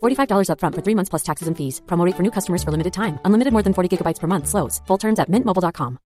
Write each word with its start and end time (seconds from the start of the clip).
$45 0.00 0.48
upfront 0.52 0.74
for 0.76 0.82
three 0.82 0.94
months 0.94 1.10
plus 1.10 1.22
taxes 1.22 1.48
and 1.48 1.56
fees. 1.56 1.82
Promote 1.86 2.14
for 2.16 2.22
new 2.22 2.30
customers 2.30 2.62
for 2.62 2.70
limited 2.70 2.92
time. 2.92 3.18
Unlimited 3.24 3.52
more 3.52 3.62
than 3.62 3.74
40 3.74 3.96
gigabytes 3.96 4.20
per 4.20 4.26
month. 4.28 4.46
Slows. 4.46 4.80
Full 4.86 4.98
terms 4.98 5.18
at 5.18 5.28
mintmobile.com. 5.28 5.98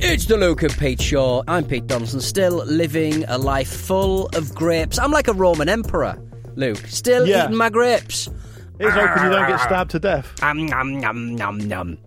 It's 0.00 0.26
the 0.26 0.36
Luke 0.36 0.62
and 0.62 0.72
Pete 0.78 1.02
Show. 1.02 1.42
I'm 1.48 1.64
Pete 1.64 1.86
Donaldson, 1.86 2.20
still 2.20 2.64
living 2.64 3.24
a 3.24 3.36
life 3.36 3.68
full 3.68 4.26
of 4.28 4.54
grapes. 4.54 4.98
I'm 4.98 5.10
like 5.10 5.28
a 5.28 5.32
Roman 5.32 5.68
emperor, 5.68 6.16
Luke. 6.54 6.78
Still 6.86 7.26
Yeah. 7.26 7.44
eating 7.44 7.56
my 7.56 7.68
grapes. 7.68 8.30
Here's 8.78 8.94
hoping 8.94 9.24
you 9.24 9.30
don't 9.30 9.48
get 9.48 9.60
stabbed 9.60 9.90
to 9.92 9.98
death. 9.98 10.42
Um, 10.42 10.66
nom, 10.66 11.00
nom, 11.00 11.34
nom, 11.34 11.58
nom. 11.58 11.98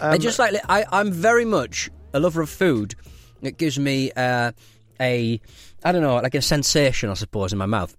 Um, 0.00 0.12
I 0.12 0.18
just 0.18 0.38
like 0.38 0.54
I, 0.68 0.84
I'm 0.90 1.10
very 1.12 1.44
much 1.44 1.90
a 2.14 2.20
lover 2.20 2.40
of 2.40 2.50
food. 2.50 2.94
It 3.42 3.58
gives 3.58 3.78
me 3.78 4.12
uh, 4.12 4.52
a 5.00 5.40
I 5.84 5.92
don't 5.92 6.02
know, 6.02 6.16
like 6.16 6.34
a 6.34 6.42
sensation, 6.42 7.10
I 7.10 7.14
suppose, 7.14 7.52
in 7.52 7.58
my 7.58 7.66
mouth, 7.66 7.96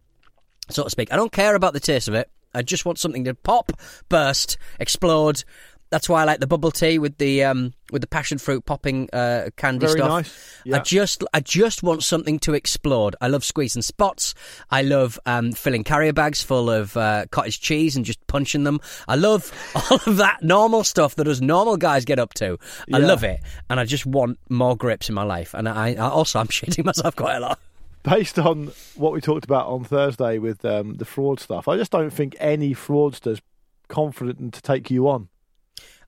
so 0.70 0.84
to 0.84 0.90
speak. 0.90 1.12
I 1.12 1.16
don't 1.16 1.32
care 1.32 1.56
about 1.56 1.74
the 1.74 1.80
taste 1.80 2.08
of 2.08 2.14
it. 2.14 2.30
I 2.54 2.62
just 2.62 2.86
want 2.86 3.00
something 3.00 3.24
to 3.26 3.34
pop, 3.34 3.72
burst, 4.10 4.58
explode. 4.80 5.44
That's 5.92 6.08
why 6.10 6.22
I 6.22 6.24
like 6.24 6.40
the 6.40 6.48
bubble 6.48 6.72
tea 6.72 7.00
with 7.00 7.18
the 7.18 7.44
um, 7.44 7.74
with 7.92 8.02
the 8.02 8.08
passion 8.08 8.38
fruit 8.38 8.66
popping 8.66 9.10
uh, 9.12 9.50
candy 9.58 9.86
Very 9.86 10.00
stuff. 10.00 10.10
nice. 10.10 10.62
I 10.74 10.80
just 10.80 11.24
I 11.34 11.42
just 11.42 11.84
want 11.84 12.02
something 12.04 12.40
to 12.40 12.54
explode. 12.54 13.16
I 13.20 13.28
love 13.28 13.44
squeezing 13.44 13.82
spots. 13.82 14.34
I 14.70 14.84
love 14.84 15.20
um, 15.26 15.52
filling 15.52 15.84
carrier 15.84 16.14
bags 16.14 16.42
full 16.42 16.70
of 16.70 16.96
uh, 16.96 17.26
cottage 17.30 17.60
cheese 17.60 17.98
and 17.98 18.06
just 18.06 18.26
punching 18.28 18.64
them. 18.64 18.80
I 19.08 19.16
love 19.18 19.52
all 19.92 20.00
of 20.08 20.16
that 20.18 20.42
normal 20.42 20.86
stuff 20.86 21.16
that 21.16 21.28
us 21.28 21.42
normal 21.42 21.76
guys 21.76 22.06
get 22.06 22.20
up 22.20 22.34
to. 22.36 22.58
I 22.94 23.00
Yeah. 23.00 23.06
love 23.08 23.24
it, 23.26 23.42
and 23.70 23.78
I 23.78 23.84
just 23.84 24.06
want 24.06 24.40
more 24.50 24.78
grips 24.78 25.10
in 25.10 25.16
my 25.16 25.24
life. 25.24 25.54
And 25.54 25.68
I, 25.68 25.90
I 25.96 26.10
also 26.10 26.40
I'm 26.40 26.48
shitting 26.60 26.86
myself 26.86 27.18
quite 27.18 27.36
a 27.36 27.40
lot. 27.42 27.60
Based 28.04 28.40
on 28.40 28.72
what 28.96 29.12
we 29.12 29.20
talked 29.20 29.44
about 29.44 29.68
on 29.68 29.84
Thursday 29.84 30.38
with 30.40 30.64
um, 30.64 30.94
the 30.96 31.06
fraud 31.06 31.42
stuff, 31.42 31.68
I 31.68 31.76
just 31.76 31.92
don't 31.92 32.10
think 32.12 32.36
any 32.40 32.74
fraudster's 32.74 33.42
confident 33.90 34.54
to 34.54 34.62
take 34.62 34.90
you 34.90 35.10
on. 35.10 35.28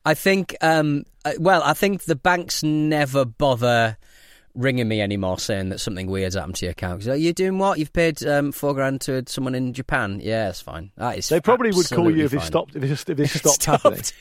I 0.06 0.14
think, 0.14 0.56
um, 0.62 1.06
well, 1.40 1.62
I 1.64 1.74
think 1.74 2.04
the 2.04 2.16
banks 2.16 2.62
never 2.64 3.24
bother 3.26 3.98
ringing 4.56 4.88
me 4.88 5.02
anymore 5.02 5.40
saying 5.40 5.70
that 5.70 5.80
something 5.80 6.08
weird's 6.08 6.36
happened 6.36 6.56
to 6.58 6.66
your 6.66 6.72
account. 6.74 7.08
"Are 7.08 7.16
you 7.16 7.34
doing 7.34 7.58
what? 7.58 7.80
You've 7.80 7.94
paid 7.94 8.24
um, 8.26 8.52
four 8.52 8.74
grand 8.74 9.02
to 9.02 9.24
someone 9.28 9.56
in 9.56 9.74
Japan? 9.74 10.20
Yeah, 10.22 10.50
it's 10.50 10.62
fine. 10.62 10.92
That 10.98 11.18
is 11.18 11.30
They 11.30 11.40
probably 11.42 11.72
would 11.72 11.90
call 11.90 12.12
you 12.16 12.26
if 12.26 12.34
it 12.34 12.38
fine. 12.40 12.46
stopped. 12.48 12.76
If 12.76 12.84
it, 12.84 12.88
just- 12.88 13.10
if 13.10 13.20
it 13.20 13.24
If 13.36 13.36
it 13.38 13.40
stopped, 13.50 13.66
happening. 13.84 14.02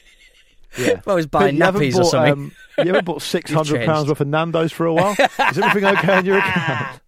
Yeah. 0.79 1.03
I 1.07 1.13
was 1.13 1.27
buying 1.27 1.57
you 1.57 1.63
haven't 1.65 1.83
or 1.83 2.01
bought, 2.01 2.11
something. 2.11 2.33
Um, 2.33 2.53
you 2.79 2.87
haven't 2.87 3.05
bought 3.05 3.21
six 3.37 3.51
hundred 3.53 3.85
pounds 3.85 4.09
worth 4.09 4.23
of 4.23 4.27
Nando's 4.27 4.73
for 4.73 4.87
a 4.87 4.95
while. 4.95 5.13
Is 5.51 5.59
everything 5.59 5.85
okay 5.85 6.21
in 6.21 6.25
your 6.25 6.39
account? 6.39 6.99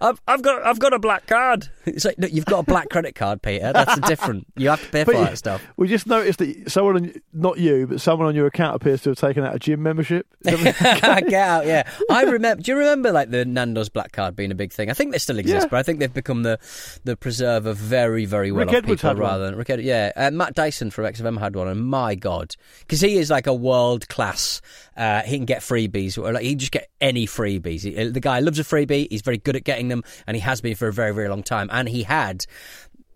I've, 0.00 0.20
I've 0.28 0.42
got 0.42 0.64
I've 0.64 0.78
got 0.78 0.92
a 0.92 0.98
black 0.98 1.26
card. 1.26 1.68
It's 1.86 2.04
like 2.04 2.18
no, 2.18 2.26
you've 2.28 2.44
got 2.44 2.60
a 2.60 2.62
black 2.62 2.88
credit 2.90 3.14
card, 3.14 3.42
Peter. 3.42 3.72
That's 3.72 3.98
different. 4.08 4.46
You 4.56 4.68
have 4.70 4.82
to 4.82 4.88
pay 4.90 5.04
for 5.04 5.12
But 5.12 5.24
that 5.24 5.38
stuff. 5.38 5.62
We 5.76 5.88
just 5.88 6.06
noticed 6.06 6.38
that 6.38 6.70
someone, 6.70 6.96
on, 6.96 7.12
not 7.32 7.58
you, 7.58 7.86
but 7.86 8.00
someone 8.00 8.28
on 8.28 8.34
your 8.34 8.46
account 8.46 8.76
appears 8.76 9.02
to 9.02 9.10
have 9.10 9.18
taken 9.18 9.44
out 9.44 9.54
a 9.54 9.58
gym 9.58 9.82
membership. 9.82 10.26
Get 10.44 11.32
out, 11.34 11.66
yeah. 11.66 11.88
I 12.10 12.22
remember. 12.24 12.62
Do 12.62 12.70
you 12.72 12.78
remember 12.78 13.12
like 13.12 13.30
the 13.30 13.44
Nando's 13.44 13.88
black 13.88 14.12
card 14.12 14.36
being 14.36 14.50
a 14.50 14.54
big 14.54 14.72
thing? 14.72 14.90
I 14.90 14.94
think 14.94 15.12
they 15.12 15.18
still 15.18 15.38
exist, 15.38 15.64
Yeah. 15.64 15.68
but 15.68 15.78
I 15.78 15.82
think 15.82 15.98
they've 16.00 16.12
become 16.12 16.42
the 16.42 16.58
the 17.04 17.16
preserve 17.16 17.66
of 17.66 17.76
very 17.76 18.24
very 18.24 18.52
well 18.52 18.66
Rick 18.66 18.76
off 18.76 18.82
people 18.84 19.08
had 19.08 19.16
one. 19.18 19.30
rather 19.30 19.46
than 19.46 19.56
Rick. 19.56 19.70
Ed- 19.70 19.80
yeah, 19.82 20.12
uh, 20.16 20.30
Matt 20.30 20.54
Dyson 20.54 20.90
from 20.90 21.04
XFM 21.06 21.38
had 21.38 21.56
one, 21.56 21.68
and 21.68 21.84
my 21.86 22.14
god, 22.14 22.54
because 22.80 23.00
he 23.00 23.16
is 23.18 23.30
like 23.30 23.46
a 23.46 23.54
world 23.54 24.08
class. 24.08 24.60
Uh, 24.96 25.22
he 25.22 25.36
can 25.36 25.44
get 25.46 25.60
freebies, 25.60 26.18
or 26.18 26.32
like 26.32 26.42
he 26.42 26.50
can 26.50 26.58
just 26.58 26.72
get 26.72 26.88
any 27.00 27.26
freebies. 27.26 27.82
He, 27.82 27.96
uh, 27.96 28.10
the 28.10 28.20
guy 28.20 28.40
loves 28.40 28.58
a 28.58 28.64
freebie. 28.64 29.06
He's 29.10 29.22
very 29.22 29.38
good 29.38 29.54
at 29.56 29.64
getting 29.64 29.87
them, 29.88 30.04
and 30.26 30.36
he 30.36 30.40
has 30.40 30.60
been 30.60 30.74
for 30.74 30.88
a 30.88 30.92
very 30.92 31.12
very 31.12 31.28
long 31.28 31.42
time. 31.42 31.68
And 31.72 31.88
he 31.88 32.02
had 32.02 32.44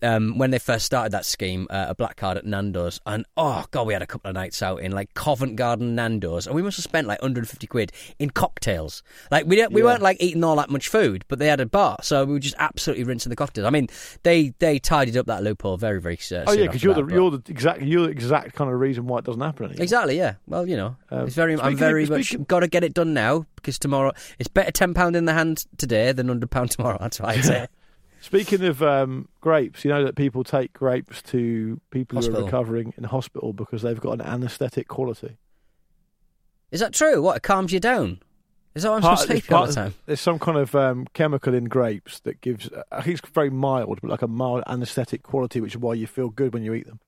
um, 0.03 0.39
when 0.39 0.51
they 0.51 0.59
first 0.59 0.87
started 0.87 1.13
that 1.13 1.25
scheme, 1.25 1.67
uh, 1.71 1.87
a 1.89 1.95
black 1.95 2.17
card 2.17 2.37
at 2.39 2.45
Nando's, 2.47 3.01
and 3.07 3.25
oh 3.37 3.65
god, 3.71 3.87
we 3.87 3.93
had 3.93 4.03
a 4.03 4.07
couple 4.07 4.29
of 4.29 4.35
nights 4.35 4.63
out 4.63 4.81
in 4.81 4.93
like 4.93 5.15
Covent 5.15 5.57
Garden 5.57 5.95
Nando's, 5.95 6.47
and 6.47 6.55
we 6.57 6.63
must 6.63 6.77
have 6.77 6.85
spent 6.85 7.07
like 7.07 7.21
150 7.23 7.67
quid 7.67 7.93
in 8.19 8.31
cocktails. 8.31 9.03
Like 9.31 9.47
we 9.47 9.57
we 9.69 9.81
Yeah. 9.81 9.87
weren't 9.87 10.03
like 10.03 10.17
eating 10.21 10.45
all 10.45 10.57
that 10.57 10.71
much 10.71 10.89
food, 10.89 11.25
but 11.29 11.39
they 11.39 11.47
had 11.49 11.61
a 11.61 11.67
bar, 11.67 11.99
so 12.03 12.25
we 12.25 12.33
were 12.35 12.39
just 12.39 12.57
absolutely 12.59 13.05
rinsing 13.05 13.31
the 13.31 13.37
cocktails. 13.37 13.67
I 13.67 13.71
mean, 13.71 13.89
they 14.23 14.55
they 14.59 14.79
tidied 14.79 15.17
up 15.17 15.27
that 15.27 15.43
loophole 15.43 15.77
very 15.77 16.01
very. 16.01 16.19
Uh, 16.31 16.45
oh 16.47 16.53
yeah, 16.53 16.67
because 16.67 16.83
you're 16.83 16.95
that, 16.95 17.01
the 17.03 17.07
but- 17.07 17.15
you're 17.15 17.31
the 17.31 17.43
exact 17.49 17.83
you're 17.83 18.05
the 18.07 18.11
exact 18.13 18.55
kind 18.55 18.71
of 18.73 18.79
reason 18.79 19.07
why 19.07 19.19
it 19.19 19.25
doesn't 19.25 19.41
happen 19.41 19.67
anymore. 19.67 19.83
Exactly, 19.83 20.17
yeah. 20.17 20.35
Well, 20.47 20.69
you 20.69 20.77
know, 20.77 20.97
Um, 21.11 21.27
it's 21.27 21.35
very. 21.35 21.53
I'm 21.55 21.59
speaking 21.59 21.73
of- 21.75 21.79
very 21.79 22.07
much 22.07 22.27
speaking- 22.27 22.45
got 22.45 22.61
to 22.61 22.69
get 22.69 22.85
it 22.85 22.95
done 22.95 23.15
now 23.15 23.47
because 23.57 23.79
tomorrow 23.79 24.13
it's 24.39 24.49
better 24.49 24.71
ten 24.71 24.95
pound 24.95 25.17
in 25.17 25.25
the 25.25 25.33
hand 25.33 25.65
today 25.79 26.13
than 26.13 26.29
hundred 26.29 26.51
pound 26.51 26.71
tomorrow. 26.73 26.99
That's 27.01 27.21
what 27.21 27.31
I'd 27.31 27.45
say. 27.45 27.67
Speaking 28.23 28.65
of 28.65 28.83
um, 28.85 29.29
grapes, 29.41 29.85
you 29.85 29.91
know 29.91 30.05
that 30.05 30.15
people 30.15 30.45
take 30.45 30.73
grapes 30.73 31.21
to 31.23 31.81
people 31.91 32.23
who 32.23 32.35
are 32.35 32.45
recovering 32.45 32.95
in 32.97 33.03
hospital 33.03 33.53
because 33.53 33.83
they've 33.83 34.01
got 34.01 34.13
an 34.13 34.21
anaesthetic 34.21 34.87
quality. 34.87 35.39
Is 36.71 36.79
that 36.79 36.95
true? 36.95 37.21
What 37.21 37.37
it 37.37 37.43
calms 37.43 37.73
you 37.73 37.81
down? 37.81 38.21
Is 38.77 38.85
that 38.85 38.91
what 38.91 38.97
I'm 38.97 39.03
Part- 39.03 39.19
supposed 39.19 39.43
to 39.43 39.49
there's 39.49 39.61
all 39.61 39.67
the 39.67 39.73
time? 39.73 39.95
There's 40.07 40.21
some 40.21 40.39
kind 40.39 40.57
of 40.57 40.73
um, 40.77 41.07
chemical 41.15 41.53
in 41.53 41.65
grapes 41.65 42.21
that 42.21 42.41
gives, 42.41 42.71
I 42.93 43.03
think 43.03 43.19
it's 43.19 43.29
very 43.31 43.51
mild, 43.51 44.01
but 44.01 44.09
like 44.09 44.23
a 44.23 44.29
mild 44.29 44.63
anaesthetic 44.69 45.25
quality, 45.25 45.61
which 45.61 45.73
is 45.75 45.79
why 45.79 45.95
you 45.95 46.07
feel 46.07 46.29
good 46.31 46.55
when 46.55 46.63
you 46.63 46.75
eat 46.75 46.87
them. 46.87 47.01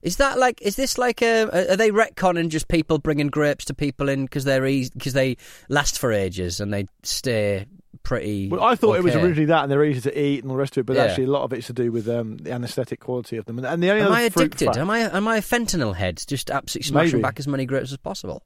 Is 0.00 0.16
that 0.16 0.38
like? 0.38 0.62
Is 0.62 0.76
this 0.76 0.98
like 0.98 1.20
a? 1.20 1.72
Are 1.72 1.76
they 1.76 1.90
retconning 1.90 2.48
just 2.48 2.68
people 2.68 2.98
bringing 2.98 3.26
grapes 3.28 3.64
to 3.66 3.74
people 3.74 4.08
in 4.08 4.24
because 4.24 4.44
they're 4.44 4.62
because 4.62 5.12
they 5.12 5.36
last 5.68 5.98
for 5.98 6.12
ages 6.12 6.60
and 6.60 6.72
they 6.72 6.86
stay 7.02 7.66
pretty? 8.06 8.48
Well, 8.48 8.62
I 8.62 8.76
thought 8.76 8.96
it 8.96 9.02
was 9.02 9.14
originally 9.16 9.46
that, 9.46 9.64
and 9.64 9.70
they're 9.72 9.84
easy 9.84 10.00
to 10.02 10.18
eat 10.20 10.42
and 10.42 10.50
all 10.50 10.56
the 10.56 10.60
rest 10.60 10.76
of 10.76 10.82
it, 10.82 10.86
but 10.86 10.96
Yeah. 10.96 11.04
actually 11.06 11.24
a 11.24 11.30
lot 11.30 11.42
of 11.42 11.52
it's 11.52 11.66
to 11.66 11.72
do 11.72 11.90
with 11.90 12.08
um, 12.08 12.36
the 12.38 12.52
anaesthetic 12.52 13.00
quality 13.00 13.36
of 13.36 13.44
them. 13.46 13.58
And, 13.58 13.82
the 13.82 13.90
only 13.90 14.02
Am 14.02 14.12
I 14.12 14.22
addicted? 14.22 14.66
fact- 14.66 14.76
Am 14.78 14.88
I 14.90 15.00
am 15.00 15.26
I 15.26 15.38
a 15.38 15.42
fentanyl 15.42 15.94
head? 15.96 16.22
Just 16.26 16.50
absolutely 16.50 16.88
smashing 16.88 17.12
Maybe. 17.14 17.22
back 17.22 17.38
as 17.40 17.48
many 17.48 17.66
grapes 17.66 17.90
as 17.90 17.98
possible. 17.98 18.42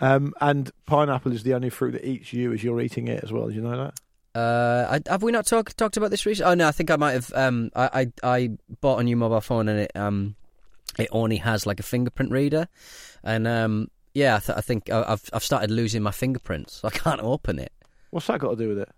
Um, 0.00 0.32
and 0.40 0.70
pineapple 0.86 1.32
is 1.32 1.42
the 1.42 1.54
only 1.54 1.70
fruit 1.70 1.90
that 1.92 2.06
eats 2.08 2.32
you 2.32 2.52
as 2.52 2.62
you're 2.64 2.80
eating 2.80 3.08
it 3.08 3.22
as 3.24 3.32
well. 3.32 3.46
Did 3.48 3.56
you 3.56 3.62
know 3.62 3.76
that? 3.76 3.94
Uh, 4.38 4.98
I, 5.06 5.10
have 5.10 5.22
we 5.24 5.32
not 5.32 5.44
talked 5.46 5.76
talked 5.76 5.96
about 5.96 6.10
this 6.10 6.24
recently? 6.24 6.52
Oh 6.52 6.54
no, 6.54 6.68
I 6.68 6.72
think 6.72 6.90
I 6.90 6.96
might 6.96 7.12
have. 7.12 7.32
Um, 7.34 7.70
I, 7.74 8.06
I 8.22 8.36
I 8.36 8.50
bought 8.80 9.00
a 9.00 9.02
new 9.02 9.16
mobile 9.16 9.40
phone 9.40 9.68
and 9.68 9.80
it 9.80 9.90
um, 9.96 10.36
it 10.98 11.08
only 11.10 11.38
has 11.38 11.66
like 11.66 11.80
a 11.80 11.82
fingerprint 11.82 12.30
reader, 12.30 12.68
and 13.24 13.48
um, 13.48 13.88
yeah, 14.14 14.36
I, 14.36 14.38
th- 14.38 14.56
I 14.56 14.60
think 14.60 14.88
I've 14.88 15.28
I've 15.32 15.42
started 15.44 15.70
losing 15.72 16.02
my 16.02 16.12
fingerprints. 16.12 16.74
So 16.80 16.88
I 16.92 16.92
can't 16.92 17.20
open 17.20 17.58
it. 17.58 17.72
What's 18.10 18.26
that 18.28 18.38
got 18.40 18.50
to 18.50 18.56
do 18.56 18.68
with 18.68 18.78
it? 18.78 18.88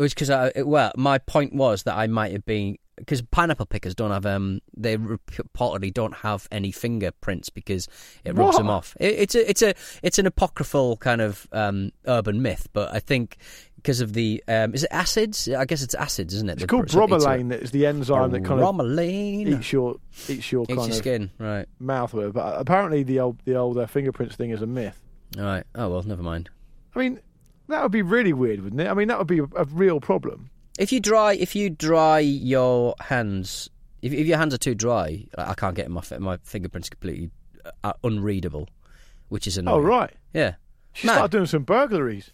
It 0.00 0.02
was 0.04 0.14
because 0.14 0.30
I 0.30 0.50
well, 0.62 0.92
my 0.96 1.18
point 1.18 1.54
was 1.54 1.82
that 1.82 1.94
I 1.94 2.06
might 2.06 2.32
have 2.32 2.46
been 2.46 2.78
because 2.96 3.20
pineapple 3.20 3.66
pickers 3.66 3.94
don't 3.94 4.12
have 4.12 4.24
um 4.24 4.60
they 4.74 4.96
reportedly 4.96 5.92
don't 5.92 6.14
have 6.14 6.48
any 6.50 6.72
fingerprints 6.72 7.50
because 7.50 7.86
it 8.24 8.34
rubs 8.34 8.56
them 8.56 8.70
off. 8.70 8.96
It, 8.98 9.14
it's 9.18 9.34
a 9.34 9.50
it's 9.50 9.60
a 9.60 9.74
it's 10.02 10.18
an 10.18 10.24
apocryphal 10.24 10.96
kind 10.96 11.20
of 11.20 11.46
um 11.52 11.90
urban 12.06 12.40
myth, 12.40 12.66
but 12.72 12.90
I 12.94 12.98
think 12.98 13.36
because 13.76 14.00
of 14.00 14.14
the 14.14 14.42
um 14.48 14.72
is 14.72 14.84
it 14.84 14.90
acids? 14.90 15.50
I 15.50 15.66
guess 15.66 15.82
it's 15.82 15.94
acids, 15.94 16.32
isn't 16.32 16.48
it? 16.48 16.52
It's 16.54 16.62
that 16.62 16.68
called 16.68 16.88
bromelain. 16.88 17.50
That 17.50 17.60
is 17.60 17.70
the 17.70 17.84
enzyme 17.84 18.30
that 18.30 18.42
kind 18.42 18.58
of 18.58 18.74
bromelain 18.74 19.48
eats 19.48 19.70
your 19.70 19.96
eats 20.30 20.50
your 20.50 20.62
eats 20.62 20.68
kind 20.76 20.88
your 20.88 20.88
of 20.88 20.94
skin, 20.94 21.30
right? 21.38 21.66
mouth. 21.78 22.14
whatever. 22.14 22.32
But 22.32 22.58
apparently, 22.58 23.02
the 23.02 23.20
old 23.20 23.42
the 23.44 23.56
old 23.56 23.76
uh, 23.76 23.86
fingerprints 23.86 24.34
thing 24.34 24.48
is 24.48 24.62
a 24.62 24.66
myth. 24.66 24.98
All 25.36 25.44
right. 25.44 25.64
Oh 25.74 25.90
well, 25.90 26.02
never 26.04 26.22
mind. 26.22 26.48
I 26.96 27.00
mean, 27.00 27.20
That 27.70 27.82
would 27.82 27.92
be 27.92 28.02
really 28.02 28.32
weird, 28.32 28.62
wouldn't 28.62 28.80
it? 28.80 28.88
I 28.88 28.94
mean, 28.94 29.08
that 29.08 29.18
would 29.18 29.26
be 29.26 29.38
a, 29.38 29.44
a 29.56 29.64
real 29.64 30.00
problem. 30.00 30.50
If 30.78 30.92
you 30.92 31.00
dry, 31.00 31.34
if 31.34 31.54
you 31.54 31.70
dry 31.70 32.18
your 32.18 32.94
hands, 33.00 33.70
if, 34.02 34.12
if 34.12 34.26
your 34.26 34.38
hands 34.38 34.54
are 34.54 34.58
too 34.58 34.74
dry, 34.74 35.26
I 35.36 35.50
I 35.50 35.54
can't 35.54 35.74
get 35.74 35.90
my 35.90 36.02
my 36.18 36.38
fingerprints 36.42 36.88
completely 36.88 37.30
uh, 37.84 37.92
unreadable, 38.02 38.68
which 39.28 39.46
is 39.46 39.58
annoying. 39.58 39.78
Oh, 39.78 39.80
right. 39.80 40.12
Yeah. 40.32 40.54
She 40.92 41.06
started 41.06 41.30
doing 41.30 41.46
some 41.46 41.62
burglaries. 41.62 42.30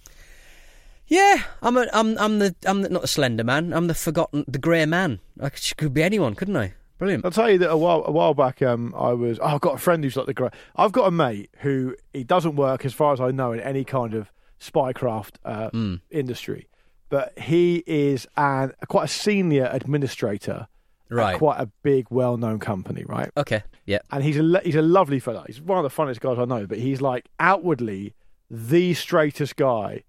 Yeah, 1.08 1.42
I'm 1.62 1.76
a, 1.76 1.86
I'm 1.92 2.18
I'm 2.18 2.38
the 2.38 2.54
I'm 2.64 2.82
the, 2.82 2.88
not 2.88 3.02
the 3.02 3.08
slender 3.08 3.44
man. 3.44 3.72
I'm 3.72 3.86
the 3.86 3.94
forgotten, 3.94 4.44
the 4.48 4.58
grey 4.58 4.86
man. 4.86 5.20
I 5.40 5.50
could, 5.50 5.76
could 5.76 5.94
be 5.94 6.02
anyone, 6.02 6.34
couldn't 6.34 6.56
I? 6.56 6.74
Brilliant. 6.98 7.24
I'll 7.24 7.30
tell 7.30 7.50
you 7.50 7.58
that 7.58 7.70
a 7.70 7.76
while 7.76 8.02
a 8.06 8.10
while 8.10 8.34
back, 8.34 8.62
um, 8.62 8.94
I 8.96 9.12
was. 9.12 9.38
Oh, 9.38 9.44
I've 9.44 9.60
got 9.60 9.74
a 9.74 9.78
friend 9.78 10.02
who's 10.02 10.16
like 10.16 10.26
the 10.26 10.34
grey. 10.34 10.48
I've 10.74 10.92
got 10.92 11.06
a 11.06 11.10
mate 11.10 11.50
who 11.58 11.94
he 12.12 12.24
doesn't 12.24 12.56
work, 12.56 12.84
as 12.84 12.94
far 12.94 13.12
as 13.12 13.20
I 13.20 13.30
know, 13.30 13.52
in 13.52 13.60
any 13.60 13.84
kind 13.84 14.14
of 14.14 14.32
spycraft 14.60 15.34
uh, 15.44 15.70
Hmm. 15.70 15.94
industry, 16.10 16.68
but 17.08 17.38
he 17.38 17.82
is 17.86 18.26
an 18.36 18.72
quite 18.88 19.04
a 19.04 19.08
senior 19.08 19.68
administrator 19.72 20.68
Right. 21.08 21.34
at 21.34 21.38
quite 21.38 21.60
a 21.60 21.70
big, 21.84 22.06
well-known 22.10 22.58
company, 22.58 23.04
right? 23.06 23.30
Okay. 23.36 23.62
Yeah. 23.84 23.98
and 24.10 24.24
he's 24.24 24.38
a 24.38 24.60
he's 24.64 24.74
a 24.74 24.82
lovely 24.82 25.20
fellow. 25.20 25.44
He's 25.46 25.60
one 25.60 25.78
of 25.78 25.84
the 25.84 25.90
funniest 25.90 26.20
guys 26.20 26.38
I 26.38 26.44
know. 26.44 26.66
But 26.66 26.78
he's 26.78 27.00
like 27.00 27.28
outwardly 27.38 28.14
the 28.50 28.94
straightest 28.94 29.54
guy 29.56 30.02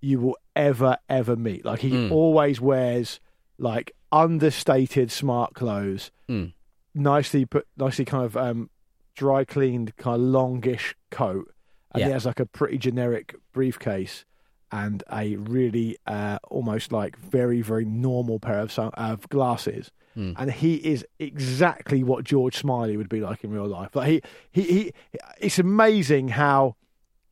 you 0.00 0.20
will 0.20 0.36
ever 0.54 0.98
ever 1.08 1.34
meet. 1.34 1.64
Like 1.64 1.80
he 1.80 1.90
Mm. 1.90 2.12
always 2.12 2.60
wears 2.60 3.18
like 3.58 3.92
understated 4.12 5.10
smart 5.10 5.54
clothes, 5.54 6.10
Mm. 6.28 6.52
nicely 6.94 7.44
put, 7.44 7.66
nicely 7.76 8.04
kind 8.04 8.24
of 8.24 8.36
um, 8.36 8.70
dry 9.16 9.44
cleaned, 9.44 9.96
kind 9.96 10.14
of 10.14 10.20
longish 10.20 10.94
coat, 11.10 11.50
and 11.92 12.00
Yeah. 12.00 12.06
he 12.06 12.12
has 12.12 12.26
like 12.26 12.40
a 12.40 12.46
pretty 12.46 12.78
generic 12.78 13.34
briefcase. 13.52 14.24
And 14.72 15.04
a 15.12 15.36
really 15.36 15.96
uh, 16.08 16.40
almost 16.50 16.90
like 16.90 17.16
very 17.16 17.62
very 17.62 17.84
normal 17.84 18.40
pair 18.40 18.58
of 18.58 18.72
sun- 18.72 18.90
of 18.94 19.28
glasses, 19.28 19.92
Mm. 20.16 20.34
and 20.36 20.50
he 20.50 20.74
is 20.76 21.06
exactly 21.20 22.02
what 22.02 22.24
George 22.24 22.56
Smiley 22.56 22.96
would 22.96 23.08
be 23.08 23.20
like 23.20 23.44
in 23.44 23.50
real 23.52 23.68
life. 23.68 23.94
Like 23.94 24.08
he, 24.08 24.22
he, 24.50 24.62
he, 24.62 24.92
it's 25.40 25.58
amazing 25.60 26.28
how 26.28 26.74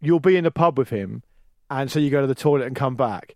you'll 0.01 0.21
be 0.21 0.37
in 0.37 0.47
a 0.47 0.51
pub 0.53 0.79
with 0.79 0.91
him, 0.91 1.25
and 1.71 1.91
so 1.91 1.99
you 1.99 2.09
go 2.09 2.21
to 2.21 2.27
the 2.29 2.35
toilet 2.37 2.67
and 2.69 2.77
come 2.77 2.95
back. 2.95 3.35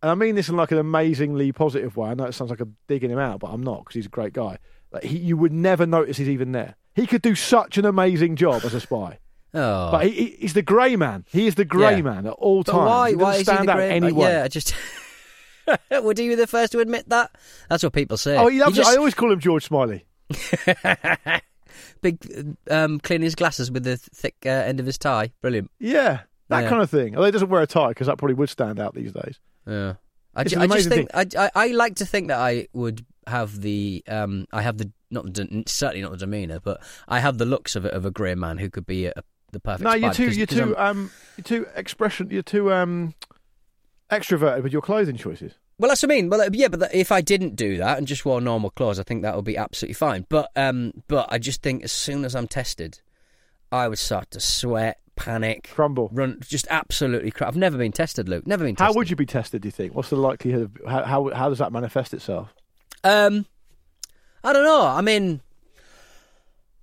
And 0.00 0.10
I 0.12 0.14
mean 0.14 0.36
this 0.36 0.48
in 0.48 0.56
like 0.56 0.70
an 0.70 0.78
amazingly 0.78 1.50
positive 1.50 1.96
way. 1.96 2.10
I 2.10 2.14
know 2.14 2.24
it 2.26 2.32
sounds 2.34 2.50
like 2.50 2.60
I'm 2.60 2.76
digging 2.86 3.10
him 3.10 3.18
out, 3.18 3.40
but 3.40 3.48
I'm 3.48 3.62
not 3.64 3.80
because 3.80 3.94
he's 3.96 4.06
a 4.06 4.10
great 4.10 4.32
guy. 4.32 4.58
Like 4.92 5.02
he, 5.02 5.18
you 5.18 5.36
would 5.36 5.52
never 5.52 5.86
notice 5.86 6.18
he's 6.18 6.28
even 6.28 6.52
there. 6.52 6.76
He 6.94 7.06
could 7.08 7.22
do 7.22 7.34
such 7.34 7.78
an 7.78 7.84
amazing 7.84 8.36
job 8.36 8.62
as 8.64 8.74
a 8.74 8.80
spy. 8.80 9.18
Oh. 9.52 9.90
But 9.90 10.06
he, 10.06 10.10
he, 10.12 10.36
he's 10.40 10.52
the 10.54 10.62
grey 10.62 10.94
man. 10.96 11.24
He 11.30 11.46
is 11.46 11.54
the 11.56 11.64
grey 11.64 11.96
Yeah. 11.96 12.02
man 12.02 12.26
at 12.26 12.32
all 12.34 12.62
times. 12.64 12.78
why? 12.78 13.10
He 13.10 13.16
Why 13.16 13.32
is 13.32 13.38
he 13.38 13.44
stand 13.44 13.68
the 13.68 13.72
out 13.72 13.80
anyway. 13.80 14.28
yeah, 14.30 14.44
I 14.44 14.48
just. 14.48 14.74
Would 15.90 16.18
he 16.18 16.28
be 16.28 16.34
the 16.34 16.46
first 16.46 16.72
to 16.72 16.78
admit 16.80 17.08
that? 17.10 17.30
That's 17.68 17.82
what 17.82 17.92
people 17.92 18.16
say. 18.16 18.36
Oh, 18.36 18.46
he 18.48 18.58
loves 18.60 18.76
just. 18.76 18.90
I 18.90 18.96
always 18.96 19.14
call 19.14 19.30
him 19.32 19.40
George 19.40 19.64
Smiley. 19.64 20.04
big, 22.02 22.56
um, 22.70 22.98
cleaning 23.00 23.24
his 23.24 23.34
glasses 23.34 23.70
with 23.70 23.84
the 23.84 23.96
thick 23.96 24.36
uh, 24.46 24.48
end 24.48 24.80
of 24.80 24.86
his 24.86 24.98
tie. 24.98 25.32
Brilliant. 25.42 25.70
Yeah, 25.78 26.20
that 26.48 26.62
Yeah. 26.62 26.68
kind 26.68 26.82
of 26.82 26.90
thing. 26.90 27.14
Although 27.16 27.26
he 27.26 27.32
doesn't 27.32 27.48
wear 27.50 27.62
a 27.62 27.66
tie 27.66 27.88
because 27.88 28.06
that 28.06 28.18
probably 28.18 28.34
would 28.34 28.48
stand 28.50 28.80
out 28.80 28.94
these 28.94 29.12
days. 29.12 29.38
Yeah. 29.66 29.94
I, 30.34 30.44
ju- 30.44 30.60
I 30.60 30.66
just 30.68 30.88
think 30.88 31.10
I, 31.12 31.26
I 31.36 31.50
I 31.56 31.66
like 31.68 31.96
to 31.96 32.06
think 32.06 32.28
that 32.28 32.38
I 32.38 32.68
would 32.72 33.04
have 33.26 33.60
the 33.62 34.02
um 34.06 34.46
I 34.52 34.62
have 34.62 34.78
the 34.78 34.90
not 35.10 35.26
certainly 35.66 36.02
not 36.02 36.12
the 36.12 36.16
demeanor 36.18 36.60
but 36.60 36.80
I 37.08 37.18
have 37.18 37.36
the 37.38 37.44
looks 37.44 37.74
of 37.74 37.84
a, 37.84 37.88
of 37.88 38.04
a 38.06 38.12
grey 38.12 38.36
man 38.36 38.58
who 38.58 38.70
could 38.70 38.86
be 38.86 39.06
a, 39.06 39.12
the 39.52 39.60
perfect. 39.60 39.82
No, 39.84 39.94
you're 39.94 40.12
too, 40.12 40.26
'cause- 40.26 40.36
you're 40.36 40.46
'cause 40.46 40.58
too, 40.58 40.76
I'm- 40.76 40.96
um, 40.98 41.10
you're 41.36 41.44
too 41.44 41.66
expression, 41.74 42.28
you're 42.30 42.42
too 42.42 42.72
um, 42.72 43.14
extroverted 44.10 44.62
with 44.62 44.72
your 44.72 44.82
clothing 44.82 45.16
choices. 45.16 45.52
Well, 45.78 45.88
that's 45.88 46.02
what 46.02 46.12
I 46.12 46.14
mean. 46.16 46.28
Well, 46.28 46.46
yeah, 46.54 46.68
but 46.68 46.94
if 46.94 47.10
I 47.10 47.22
didn't 47.22 47.56
do 47.56 47.78
that 47.78 47.96
and 47.96 48.06
just 48.06 48.24
wore 48.26 48.40
normal 48.40 48.68
clothes, 48.70 48.98
I 48.98 49.02
think 49.02 49.22
that 49.22 49.34
would 49.34 49.46
be 49.46 49.56
absolutely 49.56 49.94
fine. 49.94 50.26
But 50.28 50.50
um, 50.56 50.92
but 51.08 51.28
I 51.32 51.38
just 51.38 51.62
think 51.62 51.82
as 51.84 51.92
soon 51.92 52.24
as 52.26 52.34
I'm 52.36 52.46
tested, 52.48 53.00
I 53.72 53.88
would 53.88 53.98
start 53.98 54.30
to 54.32 54.40
sweat, 54.40 54.98
panic, 55.16 55.70
Crumble. 55.72 56.10
run, 56.12 56.38
just 56.46 56.66
absolutely. 56.68 57.30
Cr- 57.30 57.44
I've 57.44 57.56
never 57.56 57.78
been 57.78 57.92
tested, 57.92 58.28
Luke. 58.28 58.46
Never 58.46 58.64
been. 58.64 58.76
Tested. 58.76 58.92
How 58.92 58.98
would 58.98 59.08
you 59.08 59.16
be 59.16 59.24
tested? 59.26 59.62
Do 59.62 59.68
you 59.68 59.72
think? 59.72 59.94
What's 59.94 60.10
the 60.10 60.16
likelihood? 60.16 60.62
Of, 60.84 60.90
how, 60.90 61.04
how 61.04 61.30
how 61.30 61.48
does 61.48 61.58
that 61.58 61.72
manifest 61.72 62.12
itself? 62.12 62.52
Um, 63.02 63.46
I 64.44 64.52
don't 64.52 64.64
know. 64.64 64.84
I 64.84 65.00
mean, 65.00 65.40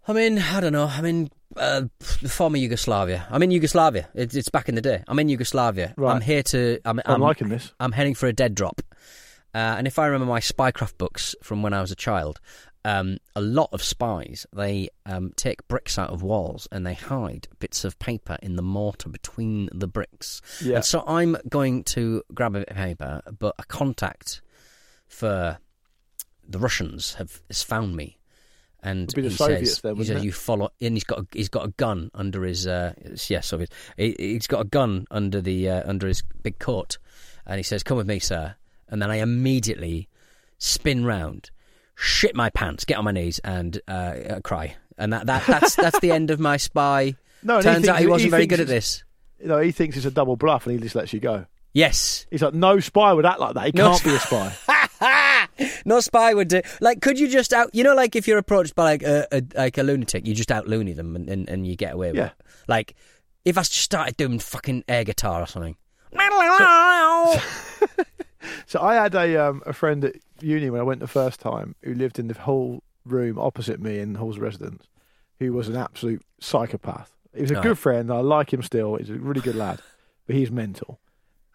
I 0.08 0.14
mean, 0.14 0.40
I 0.40 0.60
don't 0.60 0.74
know. 0.74 0.86
I 0.88 1.02
mean, 1.02 1.30
uh, 1.60 1.82
the 2.22 2.30
former 2.30 2.58
Yugoslavia. 2.58 3.28
I'm 3.30 3.44
in 3.44 3.52
Yugoslavia. 3.52 4.10
It's, 4.14 4.36
it's 4.36 4.50
back 4.50 4.70
in 4.70 4.76
the 4.76 4.82
day. 4.82 5.04
I'm 5.08 5.20
in 5.20 5.30
Yugoslavia. 5.30 5.94
Right. 5.98 6.14
I'm 6.14 6.22
here 6.22 6.44
to. 6.44 6.80
I'm, 6.86 7.00
I'm 7.06 7.16
I'm 7.16 7.22
liking 7.22 7.50
this. 7.50 7.74
I'm 7.80 7.92
heading 7.92 8.16
for 8.16 8.28
a 8.28 8.34
dead 8.34 8.56
drop. 8.56 8.82
Uh, 9.54 9.76
and 9.78 9.88
if 9.88 9.98
I 9.98 10.06
remember 10.06 10.28
my 10.32 10.40
spycraft 10.40 10.98
books 10.98 11.36
from 11.42 11.64
when 11.64 11.74
I 11.74 11.82
was 11.82 11.92
a 11.92 11.96
child, 11.96 12.40
um, 12.86 13.18
a 13.36 13.42
lot 13.42 13.70
of 13.74 13.84
spies 13.84 14.46
they 14.54 14.90
um, 15.06 15.34
take 15.36 15.68
bricks 15.68 15.98
out 15.98 16.10
of 16.10 16.22
walls 16.22 16.68
and 16.72 16.86
they 16.86 16.94
hide 16.94 17.48
bits 17.60 17.84
of 17.84 17.98
paper 18.00 18.38
in 18.42 18.56
the 18.56 18.62
mortar 18.62 19.10
between 19.10 19.70
the 19.74 19.88
bricks. 19.88 20.42
Yeah. 20.64 20.76
And 20.78 20.86
so 20.86 21.04
I'm 21.08 21.38
going 21.50 21.84
to 21.86 22.24
grab 22.34 22.56
a 22.56 22.60
bit 22.60 22.70
of 22.70 22.78
paper, 22.78 23.22
but 23.38 23.56
a 23.60 23.64
contact 23.64 24.42
for 25.08 25.58
the 26.48 26.60
Russians 26.60 27.16
have 27.16 27.42
has 27.48 27.64
found 27.64 27.96
me. 27.96 28.17
And 28.88 29.08
Would 29.08 29.16
be 29.16 29.22
the 29.24 29.30
he 29.30 29.36
Soviets 29.36 29.72
says, 29.72 29.82
then, 29.82 29.96
he 29.98 30.06
says 30.06 30.22
it? 30.22 30.24
you 30.24 30.32
follow, 30.32 30.72
and 30.80 30.94
he's 30.94 31.04
got 31.04 31.20
a, 31.20 31.28
he's 31.34 31.50
got 31.50 31.66
a 31.66 31.70
gun 31.70 32.10
under 32.14 32.44
his 32.44 32.66
uh, 32.66 32.94
yeah 33.28 33.42
Soviet. 33.42 33.70
He, 33.98 34.16
he's 34.18 34.48
got 34.48 34.62
a 34.62 34.64
gun 34.64 35.06
under 35.12 35.42
the 35.42 35.70
uh, 35.70 35.90
under 35.90 36.08
his 36.08 36.24
big 36.42 36.58
coat, 36.60 36.98
and 37.46 37.58
he 37.58 37.64
says, 37.64 37.84
"Come 37.84 37.98
with 37.98 38.08
me, 38.08 38.20
sir." 38.20 38.56
And 38.88 39.02
then 39.02 39.12
I 39.12 39.18
immediately 39.18 40.08
spin 40.58 41.04
round, 41.04 41.52
shit 41.96 42.34
my 42.34 42.50
pants, 42.50 42.86
get 42.86 42.98
on 42.98 43.04
my 43.04 43.12
knees, 43.12 43.40
and 43.40 43.82
uh, 43.90 43.92
uh, 43.92 44.40
cry. 44.40 44.78
And 44.98 45.12
that, 45.12 45.26
that 45.26 45.46
that's 45.46 45.76
that's 45.76 46.00
the 46.00 46.14
end 46.14 46.32
of 46.32 46.40
my 46.40 46.56
spy. 46.56 47.16
No, 47.44 47.58
and 47.58 47.66
he 47.66 47.72
Turns 47.74 47.88
out 47.90 48.00
he 48.00 48.08
wasn't 48.08 48.28
he 48.28 48.32
very 48.32 48.48
good 48.48 48.62
at 48.62 48.68
this. 48.68 49.04
You 49.42 49.48
know, 49.48 49.60
he 49.60 49.72
thinks 49.72 49.98
it's 49.98 50.06
a 50.06 50.12
double 50.12 50.38
bluff, 50.38 50.66
and 50.66 50.76
he 50.76 50.82
just 50.82 50.96
lets 50.96 51.12
you 51.12 51.20
go. 51.20 51.46
Yes, 51.74 52.26
He's 52.32 52.42
like, 52.42 52.56
no 52.56 52.80
spy 52.80 53.14
would 53.14 53.26
act 53.26 53.40
like 53.40 53.54
that. 53.54 53.66
He 53.66 53.72
No 53.76 53.92
can't 53.92 54.04
be 54.04 54.16
a 54.16 54.20
spy. 54.20 54.56
no 55.86 56.00
spy 56.00 56.34
would 56.34 56.48
do. 56.48 56.62
Like, 56.82 57.02
could 57.02 57.20
you 57.20 57.28
just 57.28 57.54
out? 57.54 57.70
You 57.74 57.84
know, 57.84 57.94
like 57.96 58.16
if 58.16 58.28
you're 58.28 58.38
approached 58.38 58.76
by 58.76 58.84
like 58.84 59.04
a, 59.04 59.28
a 59.32 59.44
like 59.56 59.78
a 59.78 59.84
lunatic, 59.84 60.26
you 60.28 60.34
just 60.36 60.52
out 60.52 60.68
loony 60.68 60.94
them 60.94 61.16
and, 61.16 61.30
and, 61.30 61.50
and 61.50 61.66
you 61.68 61.76
get 61.76 61.94
away 61.94 62.08
with 62.10 62.18
Yeah. 62.18 62.26
it. 62.28 62.34
Like, 62.68 62.96
if 63.46 63.58
I 63.58 63.62
just 63.62 63.74
started 63.76 64.18
doing 64.18 64.40
fucking 64.40 64.84
air 64.88 65.04
guitar 65.04 65.42
or 65.42 65.48
something. 65.48 65.76
So 68.66 68.82
I 68.82 68.96
had 68.96 69.14
a 69.16 69.36
um, 69.46 69.62
a 69.66 69.74
friend 69.74 70.04
at 70.06 70.16
uni 70.42 70.70
when 70.70 70.80
I 70.80 70.84
went 70.84 71.00
the 71.02 71.08
first 71.08 71.40
time 71.40 71.76
who 71.84 71.94
lived 71.94 72.18
in 72.20 72.28
the 72.28 72.34
whole 72.34 72.82
room 73.06 73.38
opposite 73.38 73.80
me 73.82 74.00
in 74.00 74.16
Hall's 74.16 74.38
residence, 74.40 74.88
who 75.40 75.52
was 75.54 75.68
an 75.68 75.76
absolute 75.76 76.22
psychopath. 76.40 77.12
He 77.34 77.42
was 77.42 77.52
a 77.52 77.56
Right. 77.56 77.64
good 77.64 77.78
friend. 77.80 78.12
I 78.12 78.20
like 78.20 78.54
him 78.54 78.62
still. 78.64 78.96
He's 78.96 79.10
a 79.10 79.14
really 79.16 79.42
good 79.42 79.56
lad, 79.56 79.82
but 80.26 80.36
he's 80.36 80.52
mental. 80.52 81.00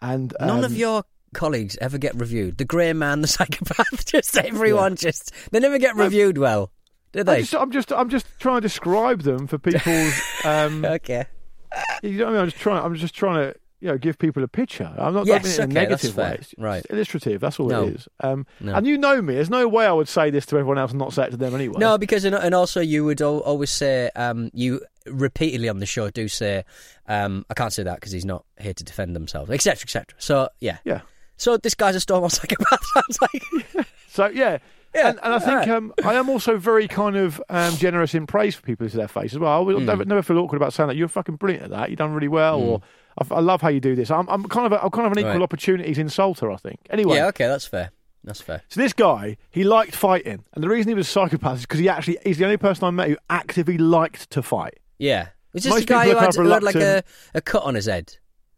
And 0.01 0.35
None 0.39 0.63
of 0.63 0.71
um, 0.71 0.77
your 0.77 1.03
colleagues 1.33 1.77
ever 1.81 1.97
get 1.97 2.15
reviewed. 2.15 2.57
The 2.57 2.65
grey 2.65 2.93
man, 2.93 3.21
the 3.21 3.27
psychopath, 3.37 4.05
just 4.05 4.37
everyone, 4.37 4.95
just 4.95 5.31
they 5.51 5.59
never 5.59 5.77
get 5.77 5.95
reviewed 5.95 6.37
well, 6.37 6.71
do 7.11 7.23
they? 7.23 7.41
just, 7.41 7.55
I'm 7.55 7.71
just 7.71 7.91
I'm 7.91 8.09
just 8.09 8.25
trying 8.39 8.57
to 8.57 8.61
describe 8.61 9.21
them 9.23 9.47
for 9.47 9.57
people's. 9.57 10.13
Um, 10.45 10.83
okay, 10.83 11.25
you 12.03 12.17
know 12.17 12.25
what 12.25 12.29
I 12.29 12.31
mean? 12.33 12.41
I'm 12.41 12.47
just 12.49 12.57
trying. 12.61 12.83
I'm 12.83 12.95
just 12.95 13.15
trying 13.15 13.35
to 13.53 13.59
you 13.79 13.87
know 13.89 13.97
give 13.97 14.17
people 14.19 14.43
a 14.43 14.47
picture. 14.47 14.93
I'm 14.97 15.13
not 15.13 15.25
Yes, 15.25 15.45
it 15.45 15.55
in 15.55 15.61
a 15.61 15.63
okay, 15.65 15.73
negative 15.87 16.17
way. 16.17 16.37
It's, 16.39 16.53
Right. 16.57 16.85
illustrative. 16.89 17.39
That's 17.41 17.59
all 17.59 17.67
No. 17.67 17.87
it 17.87 17.95
is. 17.95 18.07
Um, 18.21 18.45
No. 18.59 18.75
And 18.75 18.85
you 18.87 18.97
know 18.97 19.21
me. 19.21 19.35
There's 19.35 19.49
no 19.49 19.67
way 19.69 19.85
I 19.85 19.91
would 19.93 20.07
say 20.09 20.29
this 20.29 20.45
to 20.47 20.57
everyone 20.57 20.77
else 20.77 20.91
and 20.91 20.99
not 20.99 21.13
say 21.13 21.25
it 21.27 21.31
to 21.31 21.37
them 21.37 21.55
anyway. 21.55 21.75
no, 21.79 21.97
because 21.97 22.23
and, 22.25 22.35
and 22.35 22.53
also 22.55 22.81
you 22.81 23.03
would 23.05 23.21
always 23.21 23.69
say 23.69 24.09
um, 24.15 24.49
you 24.53 24.81
repeatedly 25.05 25.67
on 25.69 25.79
the 25.79 25.85
show 25.85 26.09
do 26.09 26.27
say 26.29 26.63
um, 27.07 27.45
I 27.49 27.53
can't 27.53 27.71
say 27.73 27.83
that 27.83 27.95
because 27.95 28.11
he's 28.13 28.25
not 28.25 28.45
here 28.59 28.73
to 28.73 28.83
defend 28.83 29.15
themselves, 29.15 29.49
etc., 29.51 29.83
etc. 29.83 30.05
So 30.17 30.49
yeah, 30.61 30.77
Yeah. 30.85 31.01
So 31.43 31.57
this 31.57 31.75
guy's 31.75 31.95
a 31.95 31.99
Stonewall 31.99 32.29
psychopath. 32.29 32.79
Sounds 32.93 33.19
like 33.21 33.87
So 34.07 34.27
yeah, 34.27 34.59
Yeah, 34.95 35.09
and, 35.09 35.19
and 35.23 35.33
I 35.33 35.39
think 35.39 35.51
alright. 35.51 35.69
um, 35.69 35.93
I 36.05 36.13
am 36.15 36.29
also 36.29 36.57
very 36.57 36.87
kind 36.87 37.15
of 37.17 37.41
um, 37.49 37.75
generous 37.77 38.13
in 38.15 38.27
praise 38.27 38.55
for 38.55 38.61
people 38.61 38.87
to 38.87 38.95
their 38.95 39.07
face 39.07 39.33
as 39.33 39.39
well. 39.39 39.51
I 39.51 39.59
will 39.59 39.79
Hmm. 39.79 39.85
never, 39.85 40.05
never 40.05 40.21
feel 40.21 40.37
awkward 40.37 40.57
about 40.57 40.71
saying 40.73 40.87
that 40.87 40.95
you're 40.95 41.07
fucking 41.07 41.35
brilliant 41.35 41.65
at 41.65 41.69
that. 41.71 41.89
You've 41.89 41.97
done 41.99 42.13
really 42.13 42.27
well, 42.27 42.59
or 42.59 42.81
I, 43.19 43.35
I 43.35 43.39
love 43.41 43.61
how 43.61 43.69
you 43.69 43.79
do 43.79 43.95
this. 43.95 44.09
I'm, 44.11 44.27
I'm 44.29 44.43
kind 44.45 44.65
of 44.67 44.71
a, 44.71 44.83
I'm 44.83 44.91
kind 44.91 45.05
of 45.07 45.11
an 45.13 45.19
equal 45.19 45.31
Right. 45.33 45.41
opportunities 45.41 45.97
insulter. 45.97 46.53
I 46.53 46.57
think. 46.57 46.79
Anyway, 46.89 47.15
yeah, 47.17 47.27
okay, 47.27 47.47
that's 47.47 47.65
fair. 47.65 47.91
That's 48.23 48.39
fair. 48.39 48.61
so 48.69 48.79
this 48.79 48.93
guy 48.93 49.35
he 49.49 49.63
liked 49.65 49.95
fighting, 49.95 50.45
and 50.53 50.63
the 50.63 50.69
reason 50.69 50.87
he 50.89 50.95
was 50.95 51.07
a 51.07 51.11
psychopath 51.11 51.57
is 51.57 51.61
because 51.63 51.79
he 51.79 51.89
actually 51.89 52.19
he's 52.23 52.37
the 52.37 52.45
only 52.45 52.55
person 52.57 52.85
I 52.85 52.91
met 52.91 53.09
who 53.09 53.17
actively 53.29 53.77
liked 53.77 54.29
to 54.29 54.41
fight. 54.41 54.75
Yeah, 54.97 55.27
it's 55.53 55.63
just 55.65 55.75
Most 55.75 55.83
a 55.83 55.87
guy 55.87 56.05
who 56.09 56.15
had, 56.15 56.33
who 56.35 56.49
had 56.49 56.63
like 56.63 56.75
a, 56.75 57.03
a 57.33 57.41
cut 57.41 57.63
on 57.63 57.75
his 57.75 57.87
head. 57.87 58.15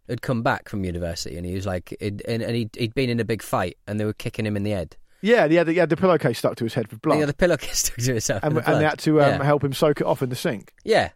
Had 0.08 0.22
come 0.22 0.44
back 0.44 0.70
from 0.70 0.84
university 0.84 1.36
and 1.36 1.46
he 1.46 1.56
was 1.56 1.66
like, 1.66 1.96
and, 2.00 2.22
and 2.28 2.44
he'd, 2.56 2.76
he'd 2.76 2.94
been 2.94 3.10
in 3.10 3.20
a 3.20 3.26
big 3.26 3.42
fight 3.42 3.76
and 3.88 4.00
they 4.00 4.06
were 4.06 4.14
kicking 4.14 4.46
him 4.46 4.56
in 4.56 4.62
the 4.64 4.72
head. 4.72 4.98
Yeah, 5.22 5.48
he 5.48 5.56
had, 5.56 5.66
the, 5.66 5.72
he 5.74 5.80
had 5.80 5.90
the 5.90 5.98
pillowcase 5.98 6.38
stuck 6.38 6.56
to 6.58 6.64
his 6.64 6.76
head 6.76 6.88
with 6.92 7.02
blood, 7.02 7.16
He 7.16 7.20
had 7.22 7.30
the 7.30 7.34
pillowcase 7.34 7.80
stuck 7.86 7.96
to 7.96 8.12
himself. 8.12 8.44
and, 8.44 8.52
in 8.52 8.64
the 8.64 8.70
and 8.72 8.80
they 8.82 8.86
had 8.86 9.00
to 9.00 9.22
um, 9.24 9.40
yeah. 9.40 9.44
help 9.44 9.64
him 9.64 9.74
soak 9.74 10.02
it 10.02 10.06
off 10.06 10.22
in 10.22 10.30
the 10.30 10.36
sink, 10.36 10.74
yeah. 10.84 11.10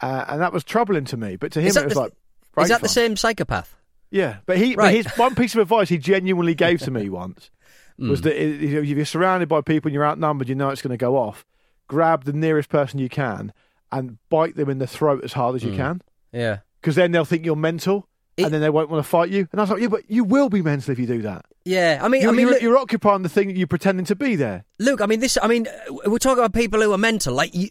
uh, 0.00 0.24
and 0.28 0.40
that 0.40 0.52
was 0.52 0.64
troubling 0.64 1.04
to 1.06 1.16
me. 1.18 1.36
But 1.36 1.52
to 1.52 1.60
him, 1.60 1.66
it 1.76 1.84
was 1.84 1.92
the- 1.94 2.00
like. 2.00 2.12
Is 2.58 2.68
that 2.68 2.80
the 2.80 2.88
same 2.88 3.16
psychopath? 3.16 3.76
Yeah, 4.10 4.36
but 4.46 4.56
he, 4.58 4.76
but 4.76 4.82
Right. 4.84 4.94
his 4.94 5.06
one 5.18 5.34
piece 5.34 5.54
of 5.54 5.60
advice 5.60 5.88
he 5.90 5.98
genuinely 5.98 6.54
gave 6.54 6.80
to 6.80 6.90
me 6.90 7.08
once 7.10 7.50
was 7.98 8.20
Hmm. 8.20 8.24
that 8.24 8.42
if 8.42 8.86
you're 8.86 9.04
surrounded 9.04 9.48
by 9.48 9.60
people 9.60 9.88
and 9.88 9.94
you're 9.94 10.06
outnumbered, 10.06 10.48
you 10.48 10.54
know 10.54 10.70
it's 10.70 10.82
going 10.82 10.90
to 10.92 10.96
go 10.96 11.16
off. 11.18 11.44
Grab 11.88 12.24
the 12.24 12.32
nearest 12.32 12.68
person 12.70 12.98
you 12.98 13.08
can 13.10 13.52
and 13.90 14.16
bite 14.30 14.56
them 14.56 14.70
in 14.70 14.78
the 14.78 14.86
throat 14.86 15.24
as 15.24 15.34
hard 15.34 15.54
as 15.56 15.62
you 15.64 15.74
can, 15.76 16.00
Yeah. 16.32 16.58
because 16.80 16.94
then 16.94 17.12
they'll 17.12 17.24
think 17.26 17.44
you're 17.44 17.56
mental. 17.56 18.08
It- 18.36 18.44
and 18.44 18.54
then 18.54 18.60
they 18.62 18.70
won't 18.70 18.88
want 18.90 19.04
to 19.04 19.08
fight 19.08 19.28
you. 19.30 19.46
And 19.52 19.60
I 19.60 19.64
was 19.64 19.70
like, 19.70 19.80
yeah, 19.82 19.88
but 19.88 20.10
you 20.10 20.24
will 20.24 20.48
be 20.48 20.62
mental 20.62 20.90
if 20.92 20.98
you 20.98 21.06
do 21.06 21.22
that. 21.22 21.44
Yeah. 21.64 22.00
I 22.02 22.08
mean, 22.08 22.22
You're, 22.22 22.30
I 22.30 22.34
mean, 22.34 22.40
you're, 22.46 22.50
look, 22.54 22.62
you're 22.62 22.78
occupying 22.78 23.22
the 23.22 23.28
thing 23.28 23.48
that 23.48 23.56
you're 23.56 23.66
pretending 23.66 24.04
to 24.06 24.16
be 24.16 24.36
there. 24.36 24.64
Look, 24.78 25.00
I 25.00 25.06
mean, 25.06 25.20
this. 25.20 25.36
I 25.42 25.48
mean, 25.48 25.66
uh, 25.68 26.10
we're 26.10 26.18
talking 26.18 26.38
about 26.38 26.54
people 26.54 26.80
who 26.80 26.92
are 26.92 26.98
mental. 26.98 27.34
Like 27.34 27.54
you, 27.54 27.68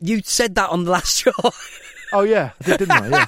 you 0.00 0.22
said 0.24 0.54
that 0.54 0.70
on 0.70 0.84
the 0.84 0.90
last 0.90 1.16
show. 1.22 1.32
Oh 2.12 2.22
yeah, 2.22 2.52
I 2.60 2.64
did, 2.64 2.78
didn't 2.78 2.90
I? 2.92 3.08
Yeah. 3.08 3.26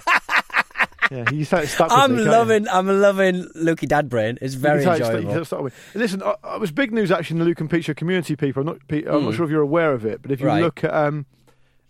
Yeah, 1.12 1.28
you 1.32 1.44
started 1.44 1.66
stuck 1.68 1.90
with 1.90 1.98
I'm 1.98 2.14
me, 2.16 2.22
you? 2.22 2.30
loving. 2.30 2.68
I'm 2.68 2.86
loving 2.86 3.44
Lukey 3.56 3.88
Dad 3.88 4.08
Brain. 4.08 4.38
It's 4.40 4.54
very 4.54 4.78
You 4.84 4.90
can 4.90 5.02
enjoyable. 5.02 5.38
you 5.38 5.44
start 5.44 5.72
Listen, 5.94 6.22
uh, 6.22 6.34
uh, 6.44 6.52
it 6.54 6.60
was 6.60 6.70
big 6.70 6.92
news 6.92 7.10
actually 7.10 7.34
in 7.34 7.38
the 7.40 7.44
Luke 7.46 7.60
and 7.60 7.68
Pete 7.68 7.84
Show 7.84 7.94
community. 7.94 8.36
People, 8.36 8.60
I'm 8.60 8.66
not, 8.66 8.78
I'm 9.12 9.24
not 9.24 9.34
sure 9.34 9.44
if 9.44 9.50
you're 9.50 9.60
aware 9.60 9.92
of 9.92 10.06
it, 10.06 10.22
but 10.22 10.30
if 10.30 10.38
you 10.40 10.46
Mm. 10.46 10.50
Right. 10.50 10.62
look 10.62 10.84
at 10.84 10.94
um, 10.94 11.26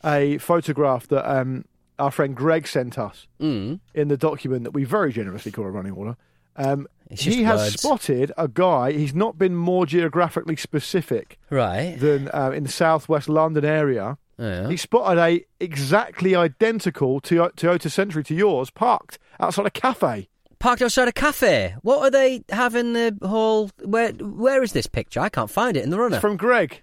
a 0.02 0.38
photograph 0.38 1.06
that 1.08 1.30
um, 1.30 1.66
our 2.00 2.10
friend 2.10 2.34
Greg 2.34 2.66
sent 2.66 2.98
us 2.98 3.26
Mm. 3.40 3.80
in 3.94 4.08
the 4.08 4.16
document 4.16 4.64
that 4.64 4.72
we 4.72 4.84
very 4.84 5.12
generously 5.12 5.52
call 5.52 5.66
a 5.66 5.70
running 5.70 5.92
order, 5.92 6.16
um, 6.56 6.86
he 7.10 7.42
has 7.44 7.60
words. 7.60 7.80
spotted 7.82 8.32
a 8.38 8.48
guy. 8.48 8.92
He's 8.92 9.14
not 9.14 9.38
been 9.38 9.54
more 9.56 9.86
geographically 9.86 10.56
specific 10.56 11.38
Right. 11.50 11.96
than 11.98 12.28
uh, 12.32 12.50
in 12.54 12.62
the 12.64 12.70
southwest 12.70 13.28
London 13.28 13.64
area. 13.64 14.18
Yeah. 14.38 14.68
He 14.68 14.76
spotted 14.76 15.18
a 15.20 15.44
exactly 15.60 16.34
identical 16.34 17.20
to- 17.20 17.50
Toyota 17.56 17.90
Century 17.90 18.24
to 18.24 18.34
yours 18.34 18.70
parked 18.70 19.18
outside 19.38 19.66
a 19.66 19.70
cafe. 19.70 20.28
Parked 20.58 20.82
outside 20.82 21.08
a 21.08 21.12
cafe. 21.12 21.74
What 21.82 22.00
are 22.02 22.10
they 22.10 22.42
having 22.50 22.92
the 22.92 23.16
whole? 23.22 23.70
Where 23.84 24.12
Where 24.12 24.62
is 24.62 24.72
this 24.72 24.86
picture? 24.86 25.20
I 25.20 25.28
can't 25.30 25.50
find 25.50 25.76
it 25.76 25.84
in 25.84 25.90
the 25.90 25.98
runner. 25.98 26.16
It's 26.16 26.20
from 26.20 26.36
Greg. 26.36 26.82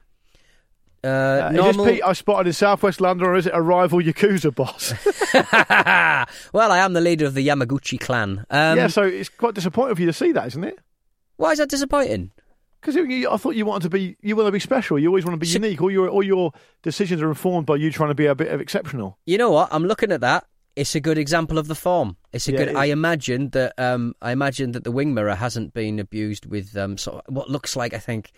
Uh, 1.07 1.47
Uh, 1.47 1.51
normal. 1.53 1.69
Is 1.69 1.77
this 1.91 1.95
Pete 1.95 2.03
I 2.05 2.13
spotted 2.13 2.47
in 2.47 2.53
southwest 2.53 3.01
London, 3.01 3.27
or 3.27 3.35
is 3.35 3.45
it 3.47 3.53
a 3.55 3.61
rival 3.61 3.99
Yakuza 3.99 4.53
boss? 4.53 4.93
well, 6.53 6.71
I 6.71 6.79
am 6.79 6.93
the 6.93 7.01
leader 7.01 7.25
of 7.25 7.33
the 7.33 7.47
Yamaguchi 7.47 7.99
clan. 7.99 8.45
Um, 8.49 8.77
yeah, 8.77 8.87
so 8.87 9.03
it's 9.03 9.29
quite 9.29 9.53
disappointing 9.53 9.95
for 9.95 10.01
you 10.01 10.07
to 10.07 10.13
see 10.13 10.31
that, 10.31 10.47
isn't 10.47 10.63
it? 10.63 10.79
Why 11.37 11.51
is 11.51 11.59
that 11.59 11.69
disappointing? 11.69 12.31
Because 12.81 12.95
I 12.97 13.37
thought 13.37 13.55
you 13.55 13.65
wanted 13.65 13.83
to 13.83 13.89
be, 13.89 14.15
you 14.21 14.35
want 14.35 14.47
to 14.47 14.51
be 14.51 14.59
special. 14.59 14.97
You 14.99 15.07
always 15.07 15.25
want 15.25 15.33
to 15.33 15.39
be 15.39 15.47
So- 15.47 15.53
unique. 15.59 15.81
All 15.81 15.91
your 15.91 16.09
all 16.09 16.23
your 16.23 16.51
decisions 16.83 17.21
are 17.21 17.29
informed 17.29 17.65
by 17.65 17.75
you 17.75 17.91
trying 17.91 18.09
to 18.09 18.15
be 18.15 18.27
a 18.27 18.35
bit 18.35 18.49
of 18.49 18.61
exceptional. 18.61 19.17
You 19.25 19.37
know 19.37 19.51
what? 19.51 19.69
I'm 19.71 19.83
looking 19.85 20.11
at 20.11 20.21
that. 20.21 20.45
It's 20.75 20.93
a 20.93 20.99
good 20.99 21.17
example 21.17 21.57
of 21.57 21.67
the 21.67 21.73
form. 21.75 22.17
It's 22.31 22.47
a 22.47 22.51
Yeah, 22.51 22.57
good. 22.59 22.67
it 22.69 22.75
I 22.75 22.85
imagine 22.85 23.49
that. 23.49 23.73
Um, 23.79 24.13
I 24.21 24.31
imagine 24.31 24.71
that 24.73 24.83
the 24.83 24.91
wing 24.91 25.13
mirror 25.13 25.33
hasn't 25.35 25.73
been 25.73 25.99
abused 25.99 26.45
with 26.45 26.77
um, 26.77 26.97
sort 26.99 27.25
of 27.25 27.33
what 27.35 27.49
looks 27.49 27.75
like 27.75 27.93
I 27.95 27.99
think 27.99 28.31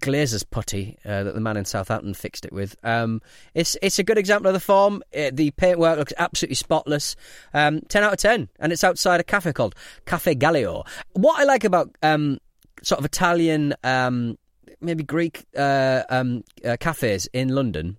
glazier's 0.00 0.44
putty 0.44 0.98
uh, 1.04 1.24
that 1.24 1.34
the 1.34 1.40
man 1.40 1.56
in 1.56 1.64
Southampton 1.64 2.14
fixed 2.14 2.44
it 2.44 2.52
with. 2.52 2.76
Um, 2.82 3.20
it's 3.54 3.76
it's 3.82 3.98
a 3.98 4.04
good 4.04 4.18
example 4.18 4.48
of 4.48 4.54
the 4.54 4.60
form. 4.60 5.02
Uh 5.16 5.30
the 5.32 5.50
paintwork 5.52 5.98
looks 5.98 6.12
absolutely 6.18 6.56
spotless. 6.56 7.16
Um, 7.54 7.80
ten 7.88 8.04
out 8.04 8.12
of 8.12 8.18
ten, 8.18 8.48
and 8.58 8.72
it's 8.72 8.84
outside 8.84 9.20
a 9.20 9.24
cafe 9.24 9.52
called 9.52 9.74
Cafe 10.04 10.34
Gallio. 10.34 10.84
What 11.12 11.40
I 11.40 11.44
like 11.44 11.64
about 11.64 11.96
um, 12.02 12.38
sort 12.82 12.98
of 12.98 13.04
Italian, 13.04 13.74
um, 13.84 14.38
maybe 14.80 15.02
Greek 15.02 15.46
uh, 15.56 16.02
um, 16.08 16.44
uh, 16.64 16.76
cafes 16.78 17.28
in 17.32 17.48
London 17.48 17.98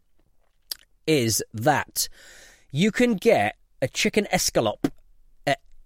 is 1.05 1.43
that 1.53 2.09
you 2.71 2.91
can 2.91 3.15
get 3.15 3.55
a 3.81 3.87
chicken 3.87 4.27
escalope 4.33 4.91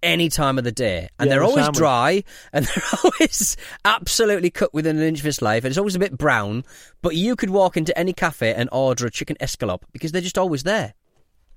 any 0.02 0.28
time 0.28 0.58
of 0.58 0.64
the 0.64 0.72
day, 0.72 1.08
and 1.18 1.28
Yeah, 1.28 1.36
they're 1.36 1.40
the 1.40 1.46
always 1.46 1.68
dry, 1.70 2.24
and 2.52 2.64
they're 2.74 2.84
always 3.04 3.56
absolutely 3.84 4.50
cooked 4.50 4.74
within 4.74 4.96
an 4.96 5.02
inch 5.02 5.20
of 5.20 5.26
its 5.26 5.42
life, 5.42 5.64
and 5.64 5.70
it's 5.70 5.78
always 5.78 5.94
a 5.94 6.00
bit 6.00 6.16
brown. 6.16 6.64
But 7.00 7.14
you 7.16 7.36
could 7.36 7.50
walk 7.50 7.76
into 7.76 7.96
any 7.98 8.12
cafe 8.12 8.54
and 8.54 8.68
order 8.72 9.06
a 9.06 9.10
chicken 9.10 9.36
escalope 9.40 9.82
because 9.92 10.12
they're 10.12 10.20
just 10.20 10.38
always 10.38 10.62
there. 10.62 10.94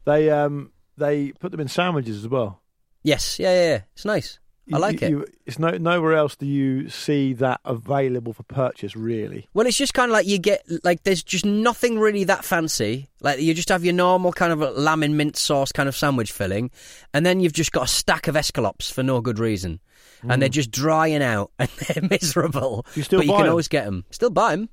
They 0.06 0.30
um 0.30 0.72
they 0.98 1.32
put 1.34 1.52
them 1.52 1.60
in 1.62 1.68
sandwiches 1.68 2.24
as 2.24 2.28
well. 2.30 2.62
Yes, 3.04 3.40
yeah, 3.40 3.54
yeah, 3.54 3.70
yeah. 3.70 3.82
it's 3.94 4.06
nice. 4.06 4.40
I 4.74 4.78
like 4.78 5.02
you- 5.02 5.08
it. 5.08 5.12
you- 5.12 5.26
it's 5.46 5.60
no 5.60 5.72
nowhere 5.78 6.14
else 6.14 6.36
do 6.36 6.46
you 6.46 6.90
see 6.90 7.34
that 7.34 7.62
available 7.66 8.34
for 8.34 8.44
purchase. 8.44 8.96
Really, 8.96 9.48
Well, 9.54 9.68
it's 9.68 9.78
just 9.78 9.94
kind 9.94 10.10
of 10.10 10.14
like 10.14 10.26
you 10.26 10.40
get 10.40 10.64
like 10.84 11.04
there's 11.04 11.22
just 11.24 11.46
nothing 11.46 12.00
really 12.00 12.24
that 12.24 12.44
fancy. 12.44 13.10
Like 13.22 13.40
you 13.40 13.54
just 13.54 13.70
have 13.70 13.86
your 13.86 13.94
normal 13.94 14.32
kind 14.34 14.52
of 14.52 14.60
lamb 14.76 15.04
and 15.04 15.16
mint 15.18 15.38
sauce 15.38 15.72
kind 15.72 15.88
of 15.88 15.96
sandwich 15.96 16.32
filling, 16.32 16.72
and 17.14 17.26
then 17.26 17.40
you've 17.40 17.54
just 17.54 17.72
got 17.72 17.84
a 17.84 17.88
stack 17.88 18.28
of 18.28 18.36
escalopes 18.36 18.92
for 18.92 19.04
no 19.04 19.22
good 19.22 19.38
reason, 19.38 19.80
and 20.28 20.42
they're 20.42 20.50
mm. 20.50 20.54
just 20.54 20.72
drying 20.72 21.22
out 21.22 21.52
and 21.60 21.70
they're 21.70 22.08
miserable. 22.10 22.86
You 22.96 23.04
still 23.04 23.20
but 23.20 23.26
you 23.26 23.32
can 23.32 23.38
can 23.40 23.46
'em? 23.46 23.52
always 23.52 23.68
get 23.68 23.86
them. 23.86 24.06
Still 24.10 24.32
buy 24.32 24.56
them. 24.56 24.70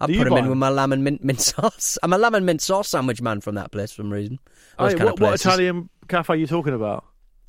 I 0.00 0.06
put 0.06 0.16
them 0.18 0.26
in 0.26 0.32
in 0.32 0.44
'em? 0.44 0.48
with 0.50 0.58
my 0.58 0.68
lamb 0.68 0.92
and 0.92 1.02
mint 1.02 1.24
mint 1.24 1.40
sauce. 1.50 1.96
I'm 2.02 2.12
a 2.12 2.18
lamb 2.18 2.34
and 2.34 2.44
mint 2.44 2.60
sauce 2.60 2.88
sandwich 2.88 3.22
man 3.22 3.40
from 3.40 3.54
that 3.54 3.72
place 3.72 3.92
for 3.92 4.02
some 4.02 4.12
reason. 4.12 4.38
Hey, 4.78 4.88
kind 4.94 5.04
what, 5.04 5.14
of 5.14 5.20
what. 5.20 5.34
Italian 5.36 5.88
cafe 6.08 6.34
are 6.34 6.36
you 6.36 6.46
talking 6.46 6.74
about? 6.74 7.04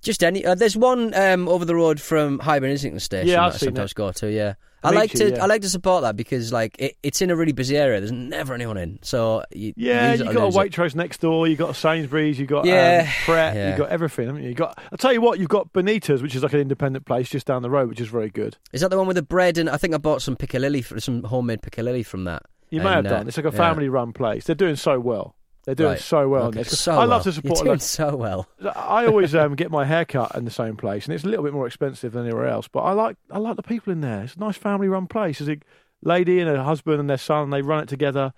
Just 0.06 0.24
any. 0.24 0.46
Uh, 0.46 0.54
there's 0.56 0.78
one 0.78 1.14
um, 1.16 1.50
over 1.50 1.66
the 1.66 1.76
road 1.76 2.00
from 2.00 2.38
Highbury 2.40 2.72
Islington 2.74 3.00
Station 3.00 3.28
Yeah, 3.28 3.50
that 3.50 3.56
I 3.56 3.58
sometimes 3.58 3.92
it. 3.92 3.96
go 3.96 4.12
to. 4.12 4.32
Yeah, 4.32 4.54
I 4.84 4.92
like 4.92 5.10
to. 5.14 5.32
yeah. 5.32 5.44
I 5.44 5.48
like 5.48 5.64
to 5.64 5.70
support 5.70 6.04
that 6.04 6.16
because 6.16 6.54
like 6.54 6.76
it, 6.78 6.96
it's 7.02 7.24
in 7.24 7.32
a 7.32 7.36
really 7.36 7.54
busy 7.54 7.76
area. 7.76 8.00
There's 8.00 8.12
never 8.12 8.54
anyone 8.54 8.78
in, 8.78 9.00
so 9.02 9.44
you, 9.52 9.74
Yeah, 9.76 10.14
you 10.14 10.24
got 10.26 10.36
a 10.36 10.46
lose 10.46 10.56
it. 10.56 10.60
Waitrose 10.60 10.94
next 10.94 11.22
door. 11.22 11.48
You 11.48 11.56
got 11.56 11.72
a 11.72 11.74
Sainsbury's. 11.74 12.38
You 12.40 12.46
got 12.46 12.66
Yeah, 12.66 13.06
um, 13.08 13.14
Pret. 13.26 13.56
yeah. 13.56 13.72
You 13.72 13.78
got 13.80 13.90
everything. 13.90 14.28
Haven't 14.28 14.44
you? 14.44 14.50
you 14.50 14.56
got. 14.56 14.78
I'll 14.92 14.98
tell 15.00 15.12
you 15.12 15.22
what. 15.22 15.40
You've 15.40 15.50
got 15.50 15.74
Benita's, 15.74 16.22
which 16.22 16.36
is 16.36 16.44
like 16.44 16.54
an 16.54 16.60
independent 16.60 17.06
place 17.08 17.28
just 17.30 17.48
down 17.48 17.64
the 17.64 17.70
road, 17.72 17.90
which 17.90 18.00
is 18.00 18.08
very 18.08 18.30
good. 18.30 18.58
Is 18.74 18.82
that 18.82 18.92
the 18.92 18.98
one 19.00 19.08
with 19.08 19.16
the 19.16 19.24
bread? 19.24 19.58
And 19.58 19.70
I 19.72 19.78
think 19.78 19.96
I 19.96 19.98
bought 19.98 20.22
some 20.22 20.36
piccalilli, 20.36 21.02
some 21.02 21.24
homemade 21.24 21.64
piccalilli 21.64 22.06
from 22.06 22.26
that. 22.26 22.44
You 22.70 22.82
may 22.82 22.94
And, 22.94 22.96
have 22.96 23.06
uh, 23.08 23.18
done. 23.18 23.28
It's 23.28 23.38
like 23.38 23.46
a 23.48 23.52
family-run 23.52 24.14
place. 24.14 24.46
They're 24.46 24.56
doing 24.56 24.76
so 24.76 25.00
well. 25.00 25.36
They're 25.66 25.76
doing 25.76 25.90
Right. 25.92 26.00
so 26.00 26.30
well. 26.30 26.44
Okay, 26.46 26.64
so 26.64 26.92
I 26.94 27.06
love 27.06 27.10
well. 27.10 27.24
to 27.24 27.32
support. 27.34 27.58
You're 27.60 27.66
doing 27.66 27.80
so 27.80 28.16
well. 28.16 28.48
I 28.76 29.06
always 29.08 29.34
um, 29.34 29.56
get 29.62 29.72
my 29.72 29.86
hair 29.86 30.06
cut 30.06 30.36
in 30.36 30.46
the 30.46 30.52
same 30.52 30.78
place, 30.78 31.06
and 31.06 31.14
it's 31.14 31.24
a 31.24 31.28
little 31.28 31.44
bit 31.44 31.54
more 31.54 31.66
expensive 31.68 32.14
than 32.14 32.26
anywhere 32.26 32.48
else. 32.48 32.68
But 32.68 32.82
I 32.82 32.92
like 32.92 33.18
I 33.32 33.40
like 33.40 33.56
the 33.56 33.64
people 33.64 33.92
in 33.92 34.02
there. 34.02 34.24
It's 34.24 34.36
a 34.36 34.40
nice 34.40 34.58
family-run 34.58 35.08
place. 35.08 35.40
There's 35.40 35.50
a 35.50 35.60
lady 36.02 36.40
and 36.40 36.50
her 36.50 36.64
husband 36.64 37.00
and 37.00 37.10
their 37.10 37.18
son. 37.18 37.44
And 37.46 37.54
they 37.54 37.62
run 37.64 37.82
it 37.84 37.90
together, 37.90 38.34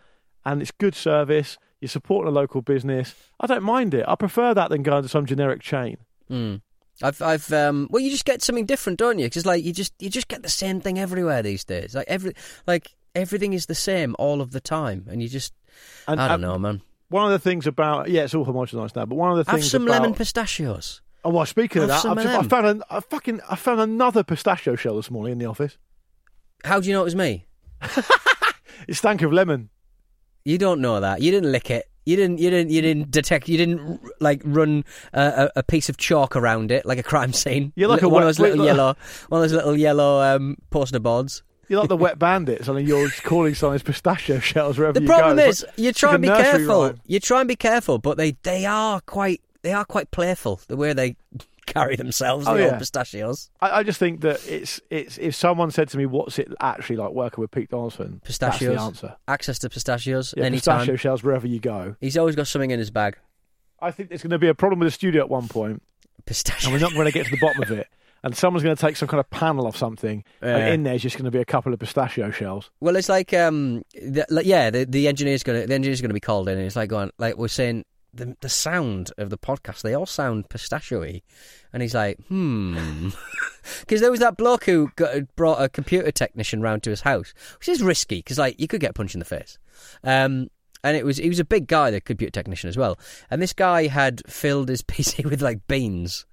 and 0.46 0.62
it's 0.62 0.72
good 0.72 0.96
service. 0.96 1.58
You're 1.82 1.90
supporting 1.90 2.30
a 2.30 2.32
local 2.36 2.62
business. 2.62 3.14
I 3.40 3.46
don't 3.48 3.64
mind 3.64 3.94
it. 3.94 4.06
I 4.08 4.16
prefer 4.16 4.54
that 4.54 4.70
than 4.70 4.82
going 4.82 5.04
to 5.04 5.10
some 5.10 5.26
generic 5.26 5.62
chain. 5.62 5.98
Mm. 6.32 6.62
I've, 7.04 7.22
I've, 7.22 7.54
um, 7.54 7.88
well, 7.92 8.02
you 8.02 8.10
just 8.10 8.26
get 8.26 8.42
something 8.42 8.66
different, 8.66 8.98
don't 8.98 9.20
you? 9.20 9.28
Because 9.28 9.46
like 9.46 9.64
you 9.64 9.72
just, 9.72 9.94
you 10.00 10.10
just 10.10 10.28
get 10.28 10.42
the 10.42 10.50
same 10.50 10.82
thing 10.82 10.98
everywhere 10.98 11.44
these 11.44 11.64
days. 11.64 11.94
Like 11.94 12.08
every, 12.08 12.34
like 12.66 12.96
everything 13.14 13.54
is 13.54 13.68
the 13.68 13.76
same 13.76 14.16
all 14.18 14.42
of 14.42 14.50
the 14.50 14.60
time, 14.60 15.06
and 15.08 15.22
you 15.22 15.30
just, 15.30 15.54
And, 16.08 16.20
I 16.20 16.28
don't 16.30 16.34
and 16.36 16.42
know, 16.42 16.58
man. 16.58 16.82
One 17.10 17.26
of 17.26 17.32
the 17.32 17.40
things 17.40 17.68
about 17.68 18.10
yeah, 18.10 18.24
it's 18.24 18.34
all 18.34 18.46
homogenised 18.46 18.96
now. 18.96 19.06
But 19.06 19.16
one 19.16 19.32
of 19.32 19.38
the 19.38 19.46
things 19.46 19.64
Have 19.64 19.72
some 19.72 19.84
about, 19.84 20.02
lemon 20.02 20.14
pistachios. 20.14 21.02
Oh, 21.24 21.30
well, 21.30 21.46
speaking 21.46 21.82
of 21.82 21.88
that, 21.90 22.06
I've 22.06 22.18
just, 22.18 22.28
I 22.28 22.44
found 22.44 22.84
I 22.90 23.00
fucking 23.00 23.42
I 23.50 23.56
found 23.56 23.82
another 23.82 24.24
pistachio 24.24 24.76
shell 24.76 24.96
this 24.96 25.10
morning 25.12 25.34
in 25.34 25.38
the 25.38 25.46
office. 25.46 25.78
How 26.64 26.80
do 26.80 26.88
you 26.88 26.94
know 26.94 27.02
it 27.02 27.06
was 27.06 27.16
me? 27.16 27.46
It 28.88 28.96
stank 28.96 29.22
of 29.22 29.34
lemon. 29.34 29.70
You 30.46 30.58
don't 30.58 30.82
know 30.82 31.00
that. 31.00 31.22
You 31.22 31.32
didn't 31.32 31.52
lick 31.52 31.72
it. 31.72 31.90
You 32.06 32.16
didn't. 32.16 32.38
You 32.38 32.50
didn't. 32.50 32.72
You 32.72 32.82
didn't 32.82 33.12
detect. 33.12 33.50
You 33.50 33.58
didn't 33.58 34.00
like 34.22 34.42
run 34.46 34.86
a, 35.14 35.22
a, 35.22 35.52
a 35.58 35.64
piece 35.64 35.90
of 35.90 35.98
chalk 35.98 36.36
around 36.36 36.72
it 36.72 36.86
like 36.86 36.98
a 36.98 37.04
crime 37.04 37.34
scene. 37.34 37.74
You're 37.76 37.90
like 37.90 38.02
Li- 38.02 38.06
a 38.06 38.10
one 38.10 38.22
of 38.22 38.28
those 38.28 38.40
little 38.40 38.64
yellow, 38.64 38.96
one 39.30 39.44
of 39.44 39.50
those 39.50 39.54
little 39.54 39.76
yellow 39.76 40.22
um, 40.22 40.58
poster 40.70 41.00
boards. 41.00 41.44
You're 41.70 41.80
like 41.82 41.90
the 41.90 41.98
wet 41.98 42.18
bandits. 42.18 42.70
I 42.70 42.74
mean, 42.74 42.88
you're 42.88 43.10
calling 43.24 43.54
of 43.62 43.84
pistachio 43.84 44.40
shells 44.42 44.78
wherever 44.78 44.94
The 44.94 45.02
you 45.02 45.08
problem 45.08 45.38
go. 45.38 45.44
It's 45.46 45.60
is, 45.60 45.66
like- 45.66 45.78
you 45.78 45.92
try 45.94 46.14
and 46.14 46.22
be 46.22 46.28
careful. 46.30 46.84
rhyme. 46.84 47.00
You 47.06 47.20
try 47.20 47.40
and 47.42 47.48
be 47.48 47.56
careful, 47.56 47.98
but 48.00 48.18
they 48.18 48.32
they 48.44 48.66
are 48.66 49.02
quite 49.02 49.42
they 49.64 49.74
are 49.74 49.86
quite 49.86 50.12
playful 50.12 50.62
the 50.68 50.78
way 50.78 50.94
they 50.94 51.16
carry 51.66 51.96
themselves. 51.98 52.48
Oh, 52.48 52.54
the 52.56 52.62
Oh, 52.62 52.64
old 52.64 52.72
yeah. 52.74 52.80
pistachios, 52.80 53.50
I, 53.60 53.80
I 53.80 53.84
just 53.84 54.00
think 54.00 54.22
that 54.22 54.40
it's 54.48 54.80
it's 54.90 55.18
if 55.18 55.36
someone 55.36 55.72
said 55.72 55.90
to 55.90 55.98
me, 55.98 56.06
"What's 56.06 56.40
it 56.40 56.48
actually 56.62 56.96
like 56.96 57.12
working 57.12 57.42
with 57.42 57.52
Pete 57.52 57.70
Donaldson?" 57.70 58.22
pistachios. 58.24 58.76
That's 58.76 58.82
the 59.02 59.08
answer. 59.10 59.16
Access 59.28 59.60
to 59.60 59.70
pistachios 59.70 60.34
Yeah, 60.38 60.46
anytime. 60.46 60.78
pistachio 60.80 60.96
shells 60.96 61.24
wherever 61.24 61.48
you 61.48 61.60
go. 61.60 61.96
He's 62.00 62.18
always 62.18 62.36
got 62.38 62.48
something 62.48 62.72
in 62.72 62.80
his 62.80 62.92
bag. 62.92 63.18
I 63.82 63.92
think 63.92 64.10
there's 64.10 64.24
going 64.24 64.32
to 64.32 64.40
be 64.40 64.48
a 64.48 64.56
problem 64.56 64.80
with 64.80 64.88
the 64.88 64.92
studio 64.92 65.22
at 65.22 65.30
one 65.30 65.48
point, 65.50 65.84
Pistachio. 66.26 66.70
and 66.70 66.74
we're 66.74 66.80
not 66.88 66.94
going 66.96 67.06
to 67.06 67.12
get 67.12 67.26
to 67.26 67.32
the 67.32 67.38
bottom 67.40 67.62
of 67.62 67.70
it. 67.72 67.88
And 68.24 68.36
someone's 68.36 68.64
going 68.64 68.76
to 68.76 68.82
take 68.82 68.96
some 68.98 69.08
kind 69.08 69.20
of 69.20 69.30
panel 69.30 69.68
of 69.68 69.78
something, 69.78 70.24
Yeah. 70.42 70.58
and 70.58 70.74
in 70.74 70.84
there's 70.84 71.02
just 71.04 71.16
going 71.18 71.26
to 71.26 71.32
be 71.32 71.40
a 71.40 71.46
couple 71.46 71.72
of 71.74 71.80
pistachio 71.80 72.32
shells. 72.32 72.72
Well, 72.80 72.96
it's 72.96 73.10
like, 73.10 73.34
um, 73.34 73.84
the, 73.94 74.26
like 74.30 74.46
yeah, 74.46 74.70
the, 74.70 74.86
the 74.86 75.08
engineer's 75.08 75.44
gonna 75.44 75.68
the 75.68 75.74
engineer's 75.76 76.02
gonna 76.02 76.14
be 76.14 76.20
called 76.20 76.50
in, 76.50 76.58
and 76.58 76.66
it's 76.66 76.76
like 76.76 76.90
going 76.90 77.12
like 77.20 77.38
we're 77.38 77.48
saying 77.48 77.86
the 78.14 78.36
the 78.42 78.50
sound 78.50 79.12
of 79.18 79.30
the 79.30 79.38
podcast, 79.38 79.82
they 79.82 79.94
all 79.94 80.06
sound 80.08 80.50
pistachio-y. 80.50 81.22
and 81.72 81.82
he's 81.84 81.94
like, 81.94 82.18
hmm, 82.28 83.10
because 83.82 84.02
there 84.02 84.10
was 84.12 84.20
that 84.22 84.38
bloke 84.38 84.66
who 84.66 84.90
got, 84.96 85.36
brought 85.36 85.62
a 85.62 85.70
computer 85.70 86.12
technician 86.12 86.62
round 86.62 86.82
to 86.84 86.90
his 86.90 87.02
house, 87.02 87.34
which 87.60 87.70
is 87.70 87.84
risky 87.84 88.18
because 88.18 88.38
like 88.40 88.60
you 88.60 88.68
could 88.68 88.82
get 88.82 88.96
punched 88.96 89.14
in 89.16 89.20
the 89.20 89.26
face. 89.26 89.60
Um, 90.04 90.50
and 90.84 90.96
it 90.98 91.06
was 91.06 91.18
he 91.18 91.30
was 91.30 91.40
a 91.40 91.46
big 91.46 91.68
guy, 91.68 91.92
the 91.92 92.02
computer 92.02 92.32
technician 92.32 92.68
as 92.70 92.78
well, 92.78 92.98
and 93.30 93.42
this 93.42 93.54
guy 93.54 93.88
had 93.88 94.22
filled 94.28 94.70
his 94.70 94.82
PC 94.84 95.24
with 95.30 95.42
like 95.42 95.68
beans. 95.68 96.26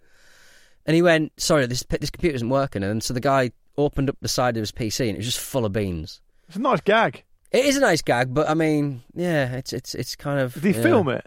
And 0.87 0.95
he 0.95 1.03
went, 1.03 1.33
"Sorry, 1.39 1.67
this 1.67 1.85
this 1.89 2.11
computer 2.11 2.37
isn't 2.37 2.49
working." 2.49 2.83
And 2.83 3.03
so 3.03 3.15
the 3.15 3.21
guy 3.21 3.53
opened 3.79 4.09
up 4.11 4.17
the 4.21 4.29
side 4.29 4.57
of 4.57 4.61
his 4.61 4.73
PC, 4.73 5.01
and 5.09 5.11
it 5.11 5.17
was 5.19 5.27
just 5.27 5.41
full 5.41 5.65
of 5.65 5.73
beans. 5.73 6.21
It's 6.49 6.57
a 6.57 6.61
nice 6.61 6.81
gag. 6.83 7.25
It 7.51 7.65
is 7.65 7.77
a 7.77 7.81
nice 7.81 8.03
gag, 8.03 8.35
but 8.35 8.49
I 8.51 8.55
mean, 8.55 9.03
yeah, 9.15 9.55
it's 9.57 9.73
it's 9.73 9.95
it's 9.95 10.15
kind 10.17 10.41
of. 10.41 10.55
Did 10.55 10.65
he 10.65 10.71
yeah. 10.73 10.83
film 10.83 11.09
it? 11.09 11.27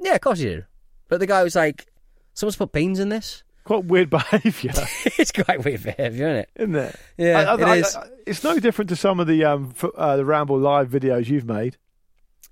Yeah, 0.00 0.14
of 0.14 0.20
course 0.20 0.38
he 0.38 0.44
did. 0.46 0.66
But 1.08 1.20
the 1.20 1.26
guy 1.26 1.42
was 1.42 1.56
like, 1.56 1.86
"Someone's 2.34 2.56
put 2.56 2.72
beans 2.72 3.00
in 3.00 3.08
this." 3.08 3.42
Quite 3.64 3.84
weird 3.84 4.08
behaviour, 4.10 4.72
it's 5.18 5.32
quite 5.32 5.62
weird 5.64 5.82
behaviour, 5.82 6.26
isn't 6.28 6.36
it? 6.36 6.50
isn't 6.56 6.74
it? 6.76 6.96
Yeah, 7.18 7.40
I- 7.40 7.54
I- 7.54 7.76
it 7.76 7.80
is. 7.80 7.96
I- 7.96 8.08
it's 8.26 8.44
no 8.44 8.58
different 8.58 8.88
to 8.90 8.96
some 8.96 9.20
of 9.20 9.26
the 9.26 9.44
um 9.44 9.72
f- 9.76 9.90
uh, 9.96 10.16
the 10.16 10.24
Ramble 10.24 10.58
live 10.58 10.88
videos 10.88 11.26
you've 11.26 11.44
made. 11.46 11.76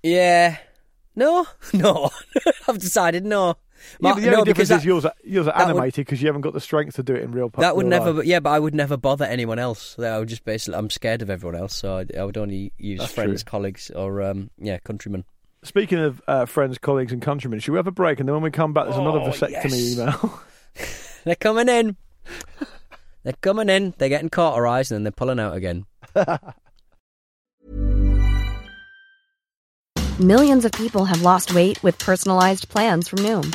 Yeah. 0.02 0.56
No, 1.14 1.46
no. 1.72 2.10
I've 2.68 2.78
decided 2.78 3.24
no. 3.24 3.56
Yeah, 4.00 4.12
but 4.14 4.20
the 4.20 4.26
no, 4.30 4.32
only 4.38 4.44
because 4.52 4.68
difference 4.68 4.82
is 4.82 4.86
yours 4.86 5.04
are, 5.04 5.12
yours 5.24 5.48
are 5.48 5.56
animated 5.60 6.04
because 6.06 6.20
you 6.22 6.26
haven't 6.28 6.42
got 6.42 6.52
the 6.52 6.60
strength 6.60 6.96
to 6.96 7.02
do 7.02 7.14
it 7.14 7.22
in 7.22 7.32
real. 7.32 7.50
pu- 7.50 7.60
that 7.60 7.76
would 7.76 7.86
never. 7.86 8.12
life. 8.12 8.26
Yeah, 8.26 8.40
but 8.40 8.50
I 8.50 8.58
would 8.58 8.74
never 8.74 8.96
bother 8.96 9.24
anyone 9.24 9.58
else. 9.58 9.98
I 9.98 10.18
would 10.18 10.28
just 10.28 10.44
basically. 10.44 10.78
I'm 10.78 10.90
scared 10.90 11.22
of 11.22 11.30
everyone 11.30 11.58
else, 11.60 11.74
so 11.76 11.98
I, 11.98 12.06
I 12.18 12.24
would 12.24 12.36
only 12.36 12.72
use 12.78 13.00
That's 13.00 13.12
friends, 13.12 13.42
true. 13.42 13.50
colleagues, 13.50 13.90
or 13.90 14.22
um, 14.22 14.50
yeah, 14.58 14.78
countrymen. 14.78 15.24
Speaking 15.62 15.98
of 15.98 16.22
uh, 16.28 16.44
friends, 16.46 16.78
colleagues, 16.78 17.12
and 17.12 17.20
countrymen, 17.20 17.58
should 17.60 17.72
we 17.72 17.78
have 17.78 17.86
a 17.86 17.90
break? 17.92 18.20
And 18.20 18.28
then 18.28 18.34
when 18.34 18.42
we 18.42 18.50
come 18.50 18.72
back, 18.72 18.84
there's 18.84 18.96
another 18.98 19.20
Oh, 19.20 19.30
vasectomy 19.30 19.50
yes. 19.50 19.92
email. 19.98 20.40
They're 21.24 21.34
coming 21.34 21.68
in. 21.68 21.96
they're 23.24 23.32
coming 23.40 23.68
in. 23.68 23.94
They're 23.98 24.08
getting 24.10 24.28
cauterized 24.30 24.92
and 24.92 24.96
then 24.98 25.02
they're 25.04 25.10
pulling 25.12 25.40
out 25.40 25.56
again. 25.56 25.86
Millions 30.20 30.64
of 30.64 30.72
people 30.72 31.04
have 31.04 31.22
lost 31.22 31.54
weight 31.54 31.82
with 31.82 31.98
personalized 31.98 32.68
plans 32.68 33.08
from 33.08 33.18
Noom, 33.20 33.54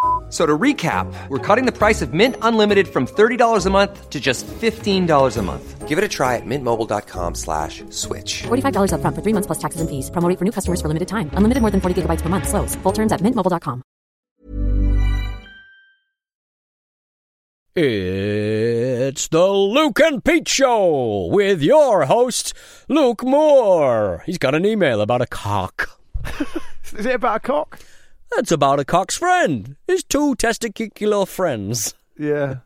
F- 0.31 0.35
So 0.35 0.45
to 0.45 0.57
recap, 0.57 1.13
we're 1.27 1.39
cutting 1.45 1.65
the 1.65 1.77
price 1.77 2.01
of 2.01 2.13
Mint 2.13 2.37
Unlimited 2.41 2.87
from 2.87 3.05
$30 3.05 3.65
a 3.65 3.69
month 3.69 4.09
to 4.09 4.19
just 4.21 4.47
$15 4.47 5.37
a 5.37 5.41
month. 5.41 5.87
Give 5.89 5.97
it 5.97 6.05
a 6.05 6.07
try 6.07 6.37
at 6.37 6.45
mintmobile.com 6.45 7.35
slash 7.35 7.83
switch. 7.89 8.43
$45 8.43 8.91
upfront 8.93 9.13
for 9.15 9.21
three 9.21 9.33
months 9.33 9.47
plus 9.47 9.59
taxes 9.59 9.81
and 9.81 9.89
fees. 9.89 10.09
Promo 10.09 10.29
rate 10.29 10.39
for 10.39 10.45
new 10.45 10.51
customers 10.53 10.79
for 10.81 10.87
limited 10.87 11.09
time. 11.09 11.29
Unlimited 11.33 11.59
more 11.61 11.69
than 11.71 11.81
40 11.81 12.01
gigabytes 12.03 12.21
per 12.21 12.29
month. 12.29 12.47
Slows. 12.47 12.75
Full 12.75 12.93
terms 12.93 13.11
at 13.11 13.19
mintmobile.com. 13.19 13.83
It's 17.75 19.27
the 19.29 19.47
Luke 19.47 19.99
and 19.99 20.23
Pete 20.23 20.47
Show 20.47 21.27
with 21.31 21.61
your 21.61 22.05
host, 22.05 22.53
Luke 22.87 23.23
Moore. 23.23 24.23
He's 24.25 24.37
got 24.37 24.55
an 24.55 24.65
email 24.65 25.01
about 25.01 25.21
a 25.21 25.25
cock. 25.27 25.99
Is 26.93 27.05
it 27.05 27.15
about 27.15 27.37
a 27.37 27.39
cock? 27.39 27.79
That's 28.35 28.51
about 28.51 28.79
a 28.79 28.85
cock's 28.85 29.17
friend. 29.17 29.75
His 29.87 30.03
two 30.03 30.35
testicular 30.35 31.27
friends. 31.27 31.93
Yeah. 32.17 32.57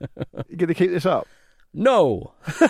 you 0.47 0.57
going 0.57 0.67
to 0.67 0.73
keep 0.73 0.91
this 0.91 1.05
up? 1.05 1.27
No. 1.73 2.33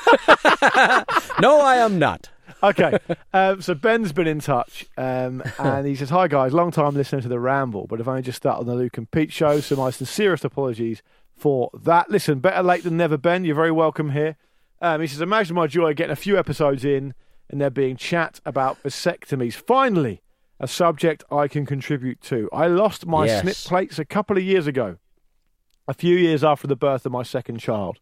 no, 1.39 1.61
I 1.61 1.77
am 1.77 1.99
not. 1.99 2.29
Okay. 2.63 2.97
um, 3.33 3.61
so 3.61 3.73
Ben's 3.73 4.11
been 4.11 4.27
in 4.27 4.39
touch, 4.39 4.85
um, 4.97 5.43
and 5.59 5.85
he 5.85 5.95
says, 5.95 6.09
"Hi 6.09 6.27
guys, 6.27 6.53
long 6.53 6.71
time 6.71 6.95
listener 6.95 7.21
to 7.21 7.27
the 7.27 7.39
Ramble, 7.39 7.85
but 7.87 7.99
I've 7.99 8.07
only 8.07 8.21
just 8.23 8.37
started 8.37 8.61
on 8.61 8.65
the 8.65 8.75
Luke 8.75 8.97
and 8.97 9.09
Pete 9.11 9.31
show, 9.31 9.59
so 9.59 9.75
my 9.75 9.91
sincerest 9.91 10.43
apologies 10.45 11.03
for 11.35 11.69
that. 11.73 12.09
Listen, 12.09 12.39
better 12.39 12.63
late 12.63 12.83
than 12.83 12.97
never, 12.97 13.17
Ben. 13.17 13.45
You're 13.45 13.55
very 13.55 13.71
welcome 13.71 14.11
here." 14.11 14.37
Um, 14.81 15.01
he 15.01 15.07
says, 15.07 15.21
"Imagine 15.21 15.55
my 15.55 15.67
joy 15.67 15.93
getting 15.93 16.13
a 16.13 16.15
few 16.15 16.39
episodes 16.39 16.83
in, 16.83 17.13
and 17.49 17.61
there 17.61 17.69
being 17.69 17.97
chat 17.97 18.39
about 18.45 18.81
vasectomies. 18.83 19.53
Finally, 19.53 20.21
a 20.59 20.67
subject 20.67 21.23
I 21.31 21.47
can 21.47 21.65
contribute 21.65 22.21
to. 22.21 22.49
I 22.53 22.67
lost 22.67 23.05
my 23.05 23.25
Yes. 23.25 23.41
snip 23.41 23.55
plates 23.57 23.99
a 23.99 24.05
couple 24.05 24.37
of 24.37 24.43
years 24.43 24.67
ago, 24.67 24.97
a 25.87 25.93
few 25.93 26.15
years 26.15 26.43
after 26.43 26.67
the 26.67 26.75
birth 26.75 27.05
of 27.05 27.11
my 27.11 27.23
second 27.23 27.59
child." 27.59 27.99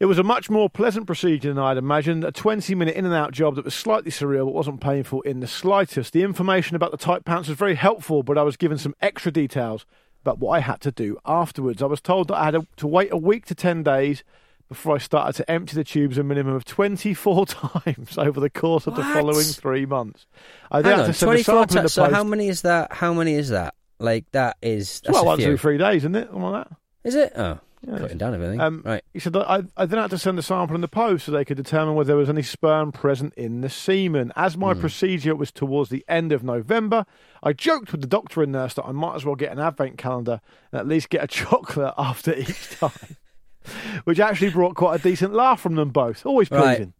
It 0.00 0.06
was 0.06 0.18
a 0.18 0.24
much 0.24 0.50
more 0.50 0.68
pleasant 0.68 1.06
procedure 1.06 1.54
than 1.54 1.62
I'd 1.62 1.76
imagined, 1.76 2.24
a 2.24 2.32
20 2.32 2.74
minute 2.74 2.96
in 2.96 3.04
and 3.04 3.14
out 3.14 3.30
job 3.32 3.54
that 3.54 3.64
was 3.64 3.74
slightly 3.74 4.10
surreal 4.10 4.46
but 4.46 4.54
wasn't 4.54 4.80
painful 4.80 5.22
in 5.22 5.38
the 5.38 5.46
slightest. 5.46 6.12
The 6.12 6.24
information 6.24 6.74
about 6.74 6.90
the 6.90 6.96
tight 6.96 7.24
pants 7.24 7.48
was 7.48 7.56
very 7.56 7.76
helpful, 7.76 8.24
but 8.24 8.36
I 8.36 8.42
was 8.42 8.56
given 8.56 8.76
some 8.76 8.96
extra 9.00 9.30
details 9.30 9.86
about 10.22 10.40
what 10.40 10.50
I 10.50 10.60
had 10.60 10.80
to 10.80 10.90
do 10.90 11.18
afterwards. 11.24 11.80
I 11.80 11.86
was 11.86 12.00
told 12.00 12.28
that 12.28 12.36
I 12.36 12.44
had 12.46 12.66
to 12.76 12.86
wait 12.86 13.12
a 13.12 13.16
week 13.16 13.46
to 13.46 13.54
10 13.54 13.82
days 13.84 14.24
before 14.68 14.94
I 14.96 14.98
started 14.98 15.34
to 15.36 15.50
empty 15.50 15.74
the 15.76 15.84
tubes 15.84 16.18
a 16.18 16.22
minimum 16.24 16.54
of 16.54 16.64
24 16.64 17.46
times 17.46 18.18
over 18.18 18.40
the 18.40 18.50
course 18.50 18.86
of 18.86 18.96
the 18.96 19.02
following 19.02 19.44
three 19.44 19.86
months. 19.86 20.26
I 20.70 20.82
then 20.82 20.98
had 20.98 21.06
to 21.06 21.12
send 21.12 21.32
a 21.32 21.44
24 21.44 21.44
sample 21.44 21.62
in 21.62 21.68
the 21.68 21.74
times. 21.82 21.92
So 21.92 22.04
post. 22.04 22.14
how 22.14 22.24
many 22.24 22.48
is 22.48 22.62
that? 22.62 22.92
How 22.92 23.12
many 23.12 23.34
is 23.34 23.50
that? 23.50 23.74
Like, 23.98 24.24
that 24.32 24.56
is. 24.62 25.00
That's 25.00 25.12
well, 25.14 25.22
a 25.22 25.26
one, 25.26 25.38
few. 25.38 25.46
two, 25.46 25.56
three 25.56 25.78
days, 25.78 26.02
isn't 26.02 26.16
it? 26.16 26.26
Something 26.26 26.42
like 26.42 26.68
that. 26.68 26.76
Is 27.04 27.14
it? 27.14 27.32
Oh, 27.36 27.58
Yeah. 27.86 27.98
cutting 27.98 28.18
down 28.18 28.34
everything. 28.34 28.60
Um, 28.60 28.82
right. 28.84 29.04
He 29.12 29.20
said 29.20 29.36
I, 29.36 29.62
I 29.76 29.84
then 29.86 30.00
had 30.00 30.10
to 30.10 30.18
send 30.18 30.38
the 30.38 30.42
sample 30.42 30.74
in 30.74 30.80
the 30.80 30.88
post 30.88 31.26
so 31.26 31.32
they 31.32 31.44
could 31.44 31.58
determine 31.58 31.94
whether 31.94 32.08
there 32.08 32.16
was 32.16 32.30
any 32.30 32.42
sperm 32.42 32.92
present 32.92 33.34
in 33.34 33.60
the 33.60 33.68
semen. 33.68 34.32
As 34.36 34.56
my 34.56 34.72
procedure 34.74 35.36
was 35.36 35.52
towards 35.52 35.90
the 35.90 36.04
end 36.08 36.32
of 36.32 36.42
November, 36.42 37.04
I 37.42 37.52
joked 37.52 37.92
with 37.92 38.00
the 38.00 38.06
doctor 38.06 38.42
and 38.42 38.52
nurse 38.52 38.74
that 38.74 38.86
I 38.86 38.92
might 38.92 39.16
as 39.16 39.24
well 39.26 39.36
get 39.36 39.52
an 39.52 39.58
advent 39.58 39.98
calendar 39.98 40.40
and 40.72 40.80
at 40.80 40.88
least 40.88 41.10
get 41.10 41.22
a 41.22 41.26
chocolate 41.28 41.92
after 41.98 42.34
each 42.34 42.70
time. 42.70 43.16
which 44.04 44.20
actually 44.20 44.50
brought 44.50 44.74
quite 44.74 45.00
a 45.00 45.02
decent 45.02 45.32
laugh 45.34 45.60
from 45.60 45.74
them 45.74 45.90
both. 45.90 46.24
Always 46.26 46.50
Right. 46.50 46.76
pleasing. 46.76 46.92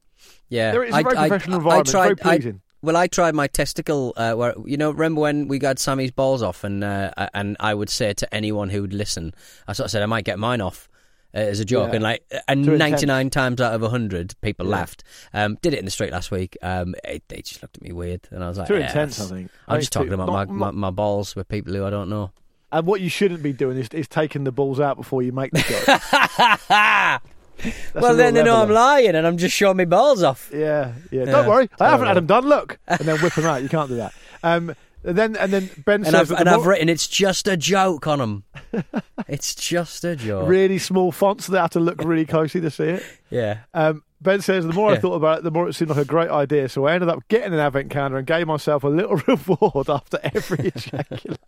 Yeah, 0.48 0.72
There 0.72 0.85
is 0.85 0.94
a 0.94 1.03
very 1.03 1.14
professional 1.16 1.57
environment, 1.59 1.88
very 1.90 2.16
pleasing. 2.16 2.61
well, 2.83 2.96
I 2.96 3.07
tried 3.07 3.35
my 3.35 3.46
testicle. 3.46 4.12
Uh, 4.16 4.35
where 4.35 4.55
you 4.64 4.77
know, 4.77 4.90
remember 4.90 5.20
when 5.22 5.48
we 5.48 5.59
got 5.59 5.79
Sammy's 5.79 6.11
balls 6.11 6.42
off, 6.42 6.64
and 6.64 6.85
uh, 6.85 7.11
and 7.35 7.57
I 7.61 7.74
would 7.74 7.90
say 7.90 8.12
to 8.12 8.35
anyone 8.35 8.68
who 8.70 8.83
would 8.83 8.92
listen, 8.94 9.33
I 9.66 9.72
sort 9.72 9.87
of 9.87 9.90
said 9.90 10.03
I 10.03 10.07
might 10.07 10.24
get 10.24 10.38
mine 10.38 10.61
off. 10.61 10.88
Uh, 11.35 11.38
as 11.38 11.59
a 11.59 11.64
joke, 11.64 11.88
Yeah. 11.88 11.94
and 11.96 12.03
like, 12.05 12.22
and 12.46 12.64
ninety 12.79 13.07
nine 13.07 13.29
times 13.29 13.61
out 13.61 13.74
of 13.74 13.90
hundred, 13.90 14.35
people 14.40 14.66
Yeah. 14.66 14.72
laughed. 14.77 15.03
Um, 15.33 15.59
did 15.62 15.72
it 15.74 15.81
in 15.81 15.85
the 15.85 15.90
street 15.90 16.12
last 16.12 16.31
week. 16.31 16.57
Um, 16.62 16.94
it, 17.03 17.24
they 17.29 17.38
just 17.42 17.61
looked 17.61 17.77
at 17.77 17.83
me 17.83 17.90
weird, 17.90 18.29
and 18.31 18.44
I 18.44 18.48
was 18.48 18.57
like, 18.59 18.68
Too 18.68 18.77
yeah, 18.77 18.87
intense, 18.87 19.20
I 19.20 19.24
think. 19.35 19.50
I 19.66 19.74
I'm 19.74 19.81
just 19.81 19.92
talking 19.92 20.12
about 20.12 20.27
not- 20.29 20.48
my, 20.48 20.66
my, 20.66 20.70
my 20.70 20.90
balls 20.90 21.35
with 21.35 21.48
people 21.48 21.74
who 21.74 21.85
I 21.85 21.90
don't 21.90 22.09
know. 22.09 22.31
And 22.74 22.87
what 22.88 23.00
you 23.00 23.08
shouldn't 23.08 23.40
be 23.40 23.52
doing 23.52 23.78
is, 23.78 23.88
is 23.90 24.08
taking 24.08 24.42
the 24.42 24.50
balls 24.50 24.80
out 24.80 24.96
before 24.96 25.22
you 25.22 25.30
make 25.30 25.52
the 25.52 25.60
joke. 27.62 28.02
well, 28.02 28.16
then 28.16 28.34
they 28.34 28.42
know 28.42 28.62
I'm 28.62 28.68
lying, 28.68 29.14
and 29.14 29.24
I'm 29.24 29.38
just 29.38 29.54
showing 29.54 29.76
my 29.76 29.84
balls 29.84 30.24
off. 30.24 30.50
Yeah, 30.52 30.92
yeah. 31.12 31.20
Yeah, 31.20 31.24
Don't 31.26 31.46
worry, 31.46 31.70
I 31.78 31.90
haven't 31.90 32.08
had 32.08 32.16
them 32.16 32.26
done. 32.26 32.46
Look, 32.46 32.78
and 32.88 32.98
then 33.00 33.20
whip 33.20 33.32
them 33.34 33.44
out. 33.44 33.62
You 33.62 33.68
can't 33.68 33.88
do 33.88 33.96
that. 33.96 34.12
Um, 34.42 34.74
and 35.04 35.16
then 35.16 35.37
and 35.37 35.52
then 35.52 35.70
Ben 35.84 35.96
And 36.00 36.06
says 36.06 36.14
I've 36.14 36.28
the 36.28 36.37
and 36.37 36.48
I've 36.48 36.66
written 36.66 36.88
it's 36.88 37.06
just 37.06 37.46
a 37.46 37.56
joke 37.56 38.08
on 38.08 38.18
them. 38.18 38.44
it's 39.28 39.54
just 39.54 40.04
a 40.04 40.16
joke. 40.16 40.48
really 40.48 40.78
small 40.78 41.12
fonts. 41.12 41.44
So 41.46 41.52
they 41.52 41.58
have 41.58 41.70
to 41.70 41.80
look 41.80 42.02
really 42.02 42.26
closely 42.26 42.60
to 42.62 42.70
see 42.70 42.84
it. 42.84 43.04
Yeah. 43.30 43.58
Um, 43.72 44.02
ben 44.24 44.40
says 44.40 44.66
the 44.66 44.72
more 44.72 44.90
I 44.90 44.98
thought 44.98 45.14
about 45.14 45.38
it, 45.38 45.44
the 45.44 45.50
more 45.52 45.68
it 45.68 45.74
seemed 45.74 45.90
like 45.90 45.98
a 46.00 46.04
great 46.04 46.30
idea. 46.30 46.68
So 46.68 46.87
I 46.87 46.94
ended 46.94 47.08
up 47.08 47.28
getting 47.28 47.52
an 47.52 47.60
advent 47.60 47.90
calendar 47.90 48.18
and 48.18 48.26
gave 48.26 48.46
myself 48.46 48.82
a 48.82 48.88
little 48.88 49.16
reward 49.28 49.88
after 49.88 50.18
every 50.22 50.68
ejaculation. 50.76 51.38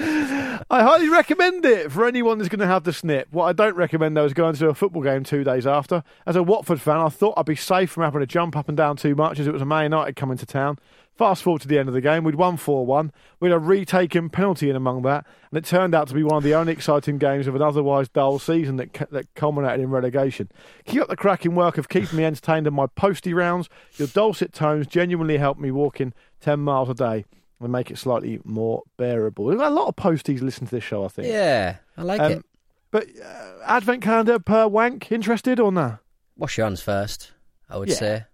I 0.00 0.82
highly 0.82 1.08
recommend 1.08 1.64
it 1.64 1.90
for 1.90 2.06
anyone 2.06 2.38
who's 2.38 2.48
going 2.48 2.60
to 2.60 2.66
have 2.66 2.84
the 2.84 2.92
snip. 2.92 3.28
What 3.30 3.46
I 3.46 3.52
don't 3.52 3.76
recommend 3.76 4.16
though 4.16 4.24
is 4.24 4.34
going 4.34 4.54
to 4.56 4.68
a 4.68 4.74
football 4.74 5.02
game 5.02 5.24
two 5.24 5.44
days 5.44 5.66
after. 5.66 6.02
As 6.26 6.36
a 6.36 6.42
Watford 6.42 6.80
fan, 6.80 6.98
I 6.98 7.08
thought 7.08 7.34
I'd 7.36 7.46
be 7.46 7.56
safe 7.56 7.90
from 7.90 8.04
having 8.04 8.20
to 8.20 8.26
jump 8.26 8.56
up 8.56 8.68
and 8.68 8.76
down 8.76 8.96
too 8.96 9.14
much 9.14 9.38
as 9.38 9.46
it 9.46 9.52
was 9.52 9.62
a 9.62 9.66
Man 9.66 9.84
United 9.84 10.16
coming 10.16 10.38
to 10.38 10.46
town. 10.46 10.78
Fast 11.18 11.42
forward 11.42 11.62
to 11.62 11.68
the 11.68 11.80
end 11.80 11.88
of 11.88 11.96
the 11.96 12.00
game, 12.00 12.22
we'd 12.22 12.36
won 12.36 12.56
4 12.56 12.86
1. 12.86 13.10
We 13.40 13.48
had 13.48 13.56
a 13.56 13.58
retaken 13.58 14.30
penalty 14.30 14.70
in 14.70 14.76
among 14.76 15.02
that, 15.02 15.26
and 15.50 15.58
it 15.58 15.64
turned 15.64 15.92
out 15.92 16.06
to 16.08 16.14
be 16.14 16.22
one 16.22 16.36
of 16.36 16.44
the 16.44 16.54
only 16.54 16.72
exciting 16.72 17.18
games 17.18 17.48
of 17.48 17.56
an 17.56 17.62
otherwise 17.62 18.08
dull 18.08 18.38
season 18.38 18.76
that, 18.76 18.92
that 19.10 19.34
culminated 19.34 19.80
in 19.80 19.90
relegation. 19.90 20.48
Keep 20.84 21.02
up 21.02 21.08
the 21.08 21.16
cracking 21.16 21.47
work 21.54 21.78
of 21.78 21.88
keeping 21.88 22.16
me 22.16 22.24
entertained 22.24 22.66
in 22.66 22.74
my 22.74 22.86
posty 22.86 23.32
rounds. 23.34 23.68
Your 23.96 24.08
dulcet 24.08 24.52
tones 24.52 24.86
genuinely 24.86 25.38
help 25.38 25.58
me 25.58 25.70
walk 25.70 26.00
in 26.00 26.14
10 26.40 26.60
miles 26.60 26.88
a 26.90 26.94
day 26.94 27.24
and 27.60 27.72
make 27.72 27.90
it 27.90 27.98
slightly 27.98 28.40
more 28.44 28.82
bearable. 28.96 29.50
A 29.50 29.54
lot 29.70 29.88
of 29.88 29.96
posties 29.96 30.40
listen 30.42 30.66
to 30.66 30.74
this 30.76 30.84
show, 30.84 31.04
I 31.04 31.08
think. 31.08 31.28
Yeah, 31.28 31.76
I 31.96 32.02
like 32.02 32.20
Um, 32.20 32.32
it. 32.32 32.44
But 32.90 33.06
uh, 33.22 33.52
advent 33.66 34.02
calendar 34.02 34.38
per 34.38 34.66
wank, 34.66 35.10
interested 35.12 35.60
or 35.60 35.70
nah? 35.72 35.96
Wash 36.36 36.56
your 36.56 36.66
hands 36.66 36.80
first, 36.80 37.32
I 37.68 37.76
would 37.76 37.88
Yeah. 37.88 37.94
say. 37.96 38.24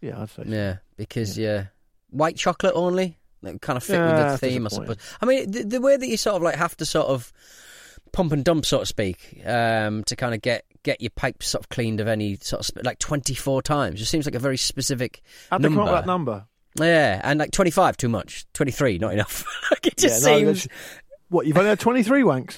Yeah, 0.00 0.22
I'd 0.22 0.30
say 0.30 0.44
so. 0.44 0.50
Yeah, 0.50 0.76
because 0.96 1.36
yeah, 1.36 1.66
white 2.10 2.36
chocolate 2.36 2.72
only. 2.74 3.18
That 3.42 3.60
kind 3.60 3.76
of 3.76 3.82
fit 3.82 3.94
Yeah, 3.96 4.06
with 4.06 4.16
the 4.16 4.38
theme, 4.38 4.66
I 4.66 4.68
suppose. 4.70 4.96
I 5.20 5.26
mean, 5.26 5.50
the, 5.50 5.64
the 5.64 5.80
way 5.80 5.96
that 5.96 6.06
you 6.06 6.16
sort 6.16 6.36
of 6.36 6.42
like 6.42 6.56
have 6.56 6.76
to 6.78 6.86
sort 6.86 7.06
of 7.08 7.32
pump 8.12 8.32
and 8.32 8.44
dump, 8.44 8.64
so 8.66 8.80
to 8.80 8.86
speak, 8.86 9.40
um, 9.46 10.04
to 10.04 10.16
kind 10.16 10.34
of 10.34 10.42
get 10.42 10.64
get 10.82 11.00
your 11.00 11.10
pipes 11.10 11.48
sort 11.48 11.64
of 11.64 11.68
cleaned 11.68 12.00
of 12.00 12.08
any 12.08 12.36
sort 12.36 12.60
of 12.60 12.66
sp- 12.66 12.84
like 12.84 12.98
twenty 12.98 13.34
four 13.34 13.62
times. 13.62 14.00
It 14.00 14.06
seems 14.06 14.26
like 14.26 14.34
a 14.34 14.38
very 14.40 14.56
specific 14.56 15.22
How'd 15.50 15.62
number. 15.62 15.84
that 15.84 16.06
number? 16.06 16.46
Yeah, 16.78 17.20
and 17.24 17.38
like 17.38 17.50
twenty 17.50 17.70
five 17.70 17.96
too 17.96 18.08
much, 18.08 18.46
twenty 18.54 18.72
three 18.72 18.98
not 18.98 19.12
enough. 19.12 19.44
like 19.70 19.86
it 19.86 19.96
just 19.96 20.24
Yeah, 20.24 20.30
no, 20.32 20.38
seems 20.54 20.68
What, 21.28 21.46
you've 21.46 21.56
only 21.56 21.68
had 21.70 21.78
23 21.80 22.22
wanks? 22.22 22.56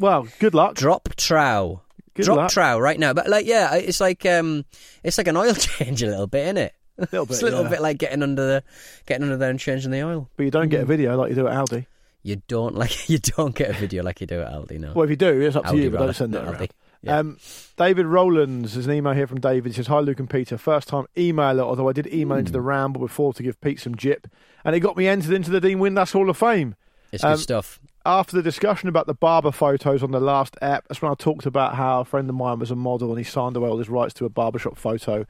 Well, 0.00 0.26
good 0.40 0.54
luck. 0.54 0.74
drop 0.74 1.08
trow. 1.16 1.82
Good 2.14 2.24
Drop 2.24 2.36
luck. 2.38 2.50
trow 2.50 2.78
right 2.80 2.98
now, 2.98 3.12
but 3.12 3.28
like 3.28 3.46
yeah, 3.46 3.74
it's 3.76 4.00
like 4.00 4.26
um, 4.26 4.64
it's 5.04 5.18
like 5.18 5.28
an 5.28 5.36
oil 5.36 5.54
change 5.54 6.02
a 6.02 6.06
little 6.06 6.26
bit, 6.26 6.44
isn't 6.46 6.56
it? 6.56 6.74
Little 6.98 7.26
bit, 7.26 7.34
it's 7.34 7.42
a 7.42 7.44
little 7.44 7.62
yeah. 7.62 7.68
bit 7.70 7.80
like 7.80 7.98
getting 7.98 8.24
under 8.24 8.44
the 8.44 8.64
getting 9.06 9.22
under 9.22 9.36
there 9.36 9.50
and 9.50 9.60
changing 9.60 9.92
the 9.92 10.02
oil. 10.02 10.28
But 10.36 10.42
you 10.44 10.50
don't 10.50 10.66
Mm. 10.66 10.70
get 10.70 10.80
a 10.80 10.84
video 10.84 11.16
like 11.16 11.28
you 11.30 11.36
do 11.36 11.46
at 11.46 11.54
Aldi. 11.54 11.86
You 12.22 12.42
don't 12.48 12.74
like 12.74 13.08
you 13.08 13.18
don't 13.18 13.54
get 13.54 13.70
a 13.70 13.72
video 13.74 14.02
like 14.02 14.20
you 14.20 14.26
do 14.26 14.40
at 14.40 14.52
Aldi, 14.52 14.78
no. 14.80 14.92
Well, 14.94 15.04
if 15.04 15.10
you 15.10 15.16
do, 15.16 15.40
it's 15.40 15.56
up 15.56 15.64
to 15.64 15.70
Aldi 15.70 15.82
you, 15.82 15.90
but 15.90 15.98
don't 15.98 16.14
send 16.14 16.34
it 16.34 16.44
around. 16.44 16.68
Yeah. 17.00 17.18
Um, 17.18 17.38
David 17.76 18.06
Rowlands, 18.06 18.74
there's 18.74 18.86
an 18.86 18.92
email 18.92 19.12
here 19.12 19.28
from 19.28 19.38
David. 19.40 19.70
He 19.70 19.76
says, 19.76 19.86
Hi, 19.86 20.00
Luke 20.00 20.18
and 20.18 20.28
Peter. 20.28 20.58
First 20.58 20.88
time 20.88 21.06
emailer, 21.16 21.60
although 21.62 21.88
I 21.88 21.92
did 21.92 22.08
email 22.12 22.36
Hmm. 22.36 22.40
into 22.40 22.52
the 22.52 22.60
ramble 22.60 23.00
before 23.00 23.32
to 23.34 23.42
give 23.42 23.60
Pete 23.60 23.78
some 23.78 23.94
jip. 23.94 24.26
And 24.64 24.74
it 24.74 24.80
got 24.80 24.96
me 24.96 25.06
entered 25.06 25.32
into 25.32 25.50
the 25.50 25.60
Dean 25.60 25.78
Windass 25.78 26.12
Hall 26.12 26.28
of 26.28 26.36
Fame. 26.36 26.74
it's 27.12 27.22
um, 27.22 27.34
good 27.34 27.40
stuff. 27.40 27.78
After 28.04 28.34
the 28.36 28.42
discussion 28.42 28.88
about 28.88 29.06
the 29.06 29.14
barber 29.14 29.52
photos 29.52 30.02
on 30.02 30.10
the 30.10 30.18
last 30.18 30.56
app, 30.60 30.88
that's 30.88 31.00
when 31.00 31.12
I 31.12 31.14
talked 31.14 31.46
about 31.46 31.76
how 31.76 32.00
a 32.00 32.04
friend 32.04 32.28
of 32.28 32.34
mine 32.34 32.58
was 32.58 32.72
a 32.72 32.76
model 32.76 33.10
and 33.10 33.18
he 33.18 33.24
signed 33.24 33.56
away 33.56 33.68
all 33.68 33.78
his 33.78 33.88
rights 33.88 34.14
to 34.14 34.24
a 34.24 34.28
barbershop 34.28 34.76
photo. 34.76 35.24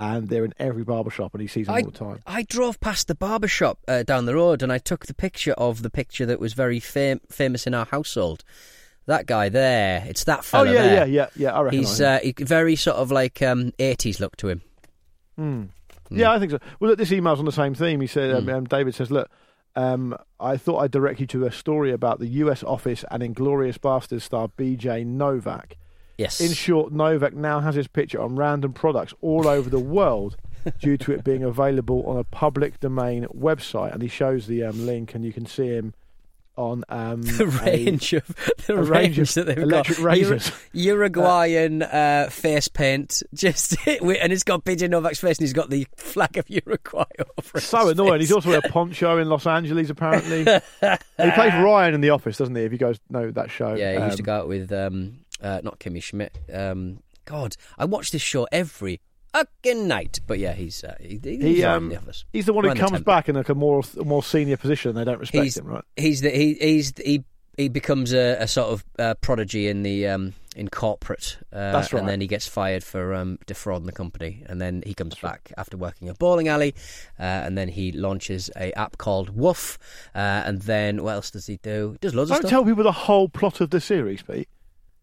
And 0.00 0.28
they're 0.28 0.44
in 0.44 0.54
every 0.60 0.84
barbershop 0.84 1.34
and 1.34 1.40
he 1.40 1.48
sees 1.48 1.66
them 1.66 1.74
I, 1.74 1.80
all 1.80 1.86
the 1.90 1.98
time. 1.98 2.20
I 2.26 2.42
drove 2.44 2.78
past 2.78 3.08
the 3.08 3.16
barber 3.16 3.48
shop 3.48 3.80
uh, 3.88 4.04
down 4.04 4.26
the 4.26 4.34
road 4.34 4.62
and 4.62 4.72
I 4.72 4.78
took 4.78 5.06
the 5.06 5.14
picture 5.14 5.52
of 5.54 5.82
the 5.82 5.90
picture 5.90 6.24
that 6.26 6.38
was 6.38 6.52
very 6.52 6.78
fam- 6.78 7.20
famous 7.28 7.66
in 7.66 7.74
our 7.74 7.86
household. 7.86 8.44
That 9.06 9.26
guy 9.26 9.48
there, 9.48 10.04
it's 10.06 10.24
that 10.24 10.44
famous. 10.44 10.68
Oh, 10.68 10.72
yeah, 10.72 10.82
there. 10.82 10.94
yeah, 10.94 11.04
yeah, 11.04 11.28
yeah. 11.34 11.52
I 11.54 11.62
reckon. 11.62 11.78
He's 11.80 12.00
uh, 12.00 12.20
he, 12.22 12.32
very 12.38 12.76
sort 12.76 12.96
of 12.98 13.10
like 13.10 13.42
um, 13.42 13.72
80s 13.78 14.20
look 14.20 14.36
to 14.36 14.48
him. 14.48 14.62
Hmm. 15.36 15.64
Yeah, 16.10 16.30
I 16.32 16.38
think 16.38 16.52
so. 16.52 16.58
Well, 16.78 16.90
look, 16.90 16.98
this 16.98 17.10
email's 17.12 17.38
on 17.38 17.44
the 17.44 17.52
same 17.52 17.74
theme. 17.74 18.00
He 18.00 18.06
said, 18.06 18.34
um, 18.34 18.46
Mm. 18.46 18.54
um, 18.54 18.64
David 18.66 18.94
says, 18.94 19.10
look, 19.10 19.30
um, 19.76 20.16
I 20.40 20.56
thought 20.56 20.78
I'd 20.78 20.90
direct 20.90 21.20
you 21.20 21.26
to 21.28 21.44
a 21.46 21.52
story 21.52 21.92
about 21.92 22.18
the 22.18 22.26
US 22.28 22.62
office 22.62 23.04
and 23.10 23.22
Inglourious 23.22 23.78
Basterds 23.78 24.22
star 24.22 24.48
BJ 24.48 25.04
Novak. 25.04 25.76
Yes. 26.18 26.40
In 26.40 26.52
short, 26.52 26.92
Novak 26.92 27.32
now 27.34 27.60
has 27.60 27.74
his 27.76 27.86
picture 27.88 28.20
on 28.20 28.34
random 28.36 28.72
products 28.72 29.14
all 29.20 29.46
over 29.48 29.70
the 29.70 29.78
world 29.78 30.36
due 30.80 30.96
to 30.98 31.12
it 31.12 31.22
being 31.24 31.44
available 31.44 32.02
on 32.06 32.16
a 32.18 32.24
public 32.24 32.80
domain 32.80 33.24
website. 33.34 33.92
And 33.92 34.02
he 34.02 34.08
shows 34.08 34.46
the 34.48 34.64
um, 34.64 34.84
link, 34.84 35.14
and 35.14 35.24
you 35.24 35.32
can 35.32 35.46
see 35.46 35.68
him 35.68 35.94
on 36.56 36.82
um, 36.88 37.22
the 37.38 37.44
a- 37.44 37.46
range 37.64 38.12
of 38.14 38.26
the 38.66 38.74
range 38.76 39.16
range, 39.18 39.34
that 39.34 39.46
they've 39.46 39.58
electric 39.58 39.98
got. 39.98 40.04
razors. 40.04 40.48
Ur- 40.48 40.54
Uruguayan 40.72 41.82
uh, 41.82 42.28
face 42.32 42.66
paint, 42.66 43.22
just 43.32 43.76
and 43.86 44.32
it's 44.32 44.42
got 44.42 44.64
BJ 44.64 44.90
Novak's 44.90 45.20
face, 45.20 45.38
and 45.38 45.44
he's 45.44 45.52
got 45.52 45.70
the 45.70 45.86
flag 45.96 46.36
of 46.36 46.50
Uruguay 46.50 47.04
over. 47.38 47.60
So 47.60 47.90
annoying. 47.90 48.14
face. 48.14 48.22
He's 48.22 48.32
also 48.32 48.52
a 48.58 48.62
poncho 48.62 49.18
in 49.18 49.28
Los 49.28 49.46
Angeles, 49.46 49.88
apparently. 49.88 50.38
He 50.40 51.30
plays 51.30 51.52
Ryan 51.54 51.94
in 51.94 52.00
The 52.00 52.10
Office, 52.10 52.36
doesn't 52.38 52.56
he? 52.56 52.62
If 52.62 52.72
you 52.72 52.78
guys 52.78 52.98
know 53.08 53.30
that 53.30 53.52
show. 53.52 53.74
Yeah, 53.74 53.96
he 54.00 54.04
used 54.06 54.16
to 54.16 54.22
Um, 54.22 54.26
go 54.26 54.34
out 54.34 54.48
with 54.48 54.72
um, 54.72 55.18
uh, 55.42 55.60
not 55.62 55.78
Kimmy 55.78 56.02
Schmidt. 56.02 56.36
Um, 56.52 57.00
God, 57.24 57.56
I 57.76 57.84
watch 57.84 58.10
this 58.10 58.22
show 58.22 58.46
every 58.52 59.00
fucking 59.32 59.86
night. 59.86 60.20
But 60.26 60.38
yeah, 60.38 60.52
he's 60.54 60.82
uh, 60.84 60.96
he, 61.00 61.20
he's 61.22 61.42
He, 61.42 61.64
um, 61.64 61.88
the 61.90 61.96
office. 61.96 62.24
He's 62.32 62.46
the 62.46 62.52
one 62.52 62.64
who 62.64 62.74
comes 62.74 63.00
back 63.02 63.28
in 63.28 63.36
like 63.36 63.48
a 63.48 63.54
more 63.54 63.82
more 64.04 64.22
senior 64.22 64.56
position. 64.56 64.94
They 64.94 65.04
don't 65.04 65.20
respect 65.20 65.44
He's 65.44 65.58
him, 65.58 65.66
right? 65.66 65.84
he's 65.96 66.20
the 66.22 66.30
he 66.30 66.54
he's 66.54 66.92
he 66.96 67.24
he 67.56 67.68
becomes 67.68 68.12
a, 68.12 68.36
a 68.40 68.46
sort 68.48 68.70
of 68.72 68.84
uh, 68.98 69.14
prodigy 69.20 69.68
in 69.68 69.82
the 69.82 70.06
um, 70.06 70.32
in 70.54 70.68
corporate. 70.68 71.38
Uh, 71.52 71.72
That's 71.72 71.92
right. 71.92 71.98
And 72.00 72.08
then 72.08 72.20
he 72.20 72.26
gets 72.28 72.46
fired 72.46 72.84
for 72.84 73.14
um, 73.14 73.38
defrauding 73.46 73.86
the 73.86 73.92
company, 73.92 74.44
and 74.46 74.60
then 74.60 74.82
he 74.86 74.94
comes 74.94 75.16
back 75.16 75.52
after 75.58 75.76
working 75.76 76.08
a 76.08 76.14
bowling 76.14 76.46
alley, 76.48 76.74
uh, 77.18 77.22
and 77.22 77.58
then 77.58 77.68
he 77.68 77.90
launches 77.92 78.48
a 78.56 78.72
app 78.78 78.96
called 78.96 79.36
WUPHF, 79.36 79.76
uh, 80.14 80.18
and 80.18 80.62
then 80.62 81.02
what 81.02 81.14
else 81.14 81.30
does 81.32 81.46
he 81.46 81.58
do? 81.62 81.92
He 81.92 81.98
does 81.98 82.14
loads 82.14 82.30
of 82.30 82.36
Don't 82.36 82.42
stuff. 82.42 82.50
tell 82.50 82.64
people 82.64 82.84
the 82.84 82.92
whole 82.92 83.28
plot 83.28 83.60
of 83.60 83.70
the 83.70 83.80
series, 83.80 84.22
Pete. 84.22 84.48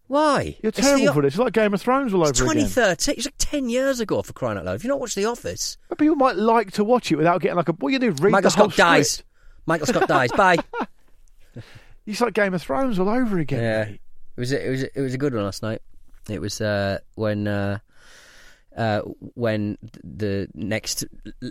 Why? 0.08 0.56
You're 0.62 0.70
It's 0.70 0.80
terrible 0.80 1.06
the- 1.08 1.14
for 1.14 1.22
this. 1.24 1.34
It's 1.34 1.40
like 1.40 1.54
Game 1.54 1.74
of 1.74 1.82
Thrones 1.82 2.14
all 2.14 2.22
over 2.22 2.30
again. 2.30 2.46
2013. 2.46 3.16
It's 3.18 3.26
like 3.26 3.34
10 3.40 3.70
years 3.70 4.00
ago 4.00 4.22
for 4.22 4.34
crying 4.34 4.58
out 4.58 4.66
loud. 4.66 4.76
If 4.76 4.84
you 4.84 4.88
not 4.90 5.00
watched 5.00 5.16
The 5.16 5.26
Office? 5.26 5.78
But 5.90 5.98
people 5.98 6.16
might 6.16 6.36
like 6.36 6.72
to 6.74 6.84
watch 6.84 7.12
it 7.12 7.16
without 7.16 7.42
getting 7.42 7.58
like 7.58 7.70
a. 7.70 7.74
What 7.74 7.92
you 7.92 8.00
do? 8.00 8.12
Read 8.12 8.32
Michael 8.32 8.52
the 8.52 8.58
whole 8.58 8.70
Scott 8.70 8.78
dies. 8.78 9.24
Michael 9.66 9.88
Scott 9.88 10.08
dies. 10.08 10.32
Bye. 10.38 10.58
It's 12.06 12.22
like 12.22 12.34
Game 12.34 12.54
of 12.54 12.62
Thrones 12.62 13.00
all 13.00 13.10
over 13.10 13.40
again. 13.40 13.62
Yeah. 13.62 13.86
mate. 13.86 14.02
It 14.38 14.40
was 14.40 14.52
a, 14.52 14.68
it 14.68 14.70
was 14.70 14.84
a, 14.84 15.00
it 15.00 15.02
was 15.02 15.14
a 15.14 15.18
good 15.18 15.34
one 15.34 15.44
last 15.44 15.64
night. 15.64 15.82
It 16.30 16.40
was 16.42 16.60
uh, 16.62 17.00
when 17.16 17.48
uh, 17.48 17.80
uh, 18.76 19.00
when 19.34 19.78
the 20.04 20.48
next 20.54 21.06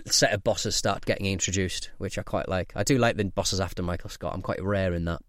set 0.06 0.32
of 0.32 0.44
bosses 0.44 0.76
start 0.76 1.04
getting 1.06 1.26
introduced, 1.26 1.90
which 1.98 2.18
I 2.18 2.22
quite 2.22 2.48
like. 2.48 2.72
I 2.76 2.82
do 2.84 2.98
like 2.98 3.16
the 3.16 3.24
bosses 3.24 3.58
after 3.60 3.82
Michael 3.82 4.10
Scott. 4.10 4.34
I'm 4.34 4.42
quite 4.42 4.62
rare 4.62 4.92
in 4.94 5.06
that. 5.06 5.22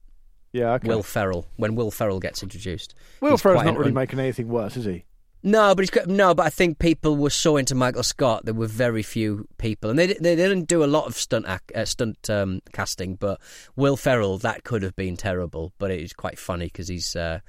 Yeah. 0.55 0.73
Okay. 0.75 0.87
Will 0.87 1.03
Ferrell 1.03 1.45
when 1.57 1.75
Will 1.75 1.91
Ferrell 1.91 2.21
gets 2.21 2.41
introduced. 2.41 2.95
Will 3.19 3.37
Ferrell's 3.37 3.65
not 3.65 3.77
really 3.77 3.89
un- 3.89 3.93
making 3.93 4.19
anything 4.19 4.47
worse, 4.47 4.77
is 4.77 4.85
he? 4.85 5.03
No, 5.43 5.75
but 5.75 5.83
he's 5.83 5.91
got, 5.91 6.07
no, 6.07 6.33
but 6.33 6.47
I 6.47 6.49
think 6.49 6.79
people 6.79 7.17
were 7.17 7.29
so 7.29 7.57
into 7.57 7.75
Michael 7.75 8.01
Scott. 8.01 8.45
There 8.45 8.53
were 8.53 8.65
very 8.65 9.03
few 9.03 9.47
people, 9.57 9.89
and 9.89 9.99
they 9.99 10.07
they, 10.07 10.35
didn't 10.35 10.63
do 10.63 10.83
a 10.83 10.87
lot 10.87 11.07
of 11.07 11.15
stunt 11.15 11.45
uh, 11.45 11.85
stunt 11.85 12.29
um, 12.29 12.61
casting. 12.71 13.15
But 13.15 13.41
Will 13.75 13.97
Ferrell, 13.97 14.37
that 14.39 14.63
could 14.63 14.81
have 14.81 14.95
been 14.95 15.17
terrible, 15.17 15.73
but 15.77 15.91
it 15.91 15.99
is 15.99 16.13
quite 16.13 16.39
funny 16.39 16.65
because 16.65 16.87
he's 16.87 17.15
uh, 17.17 17.41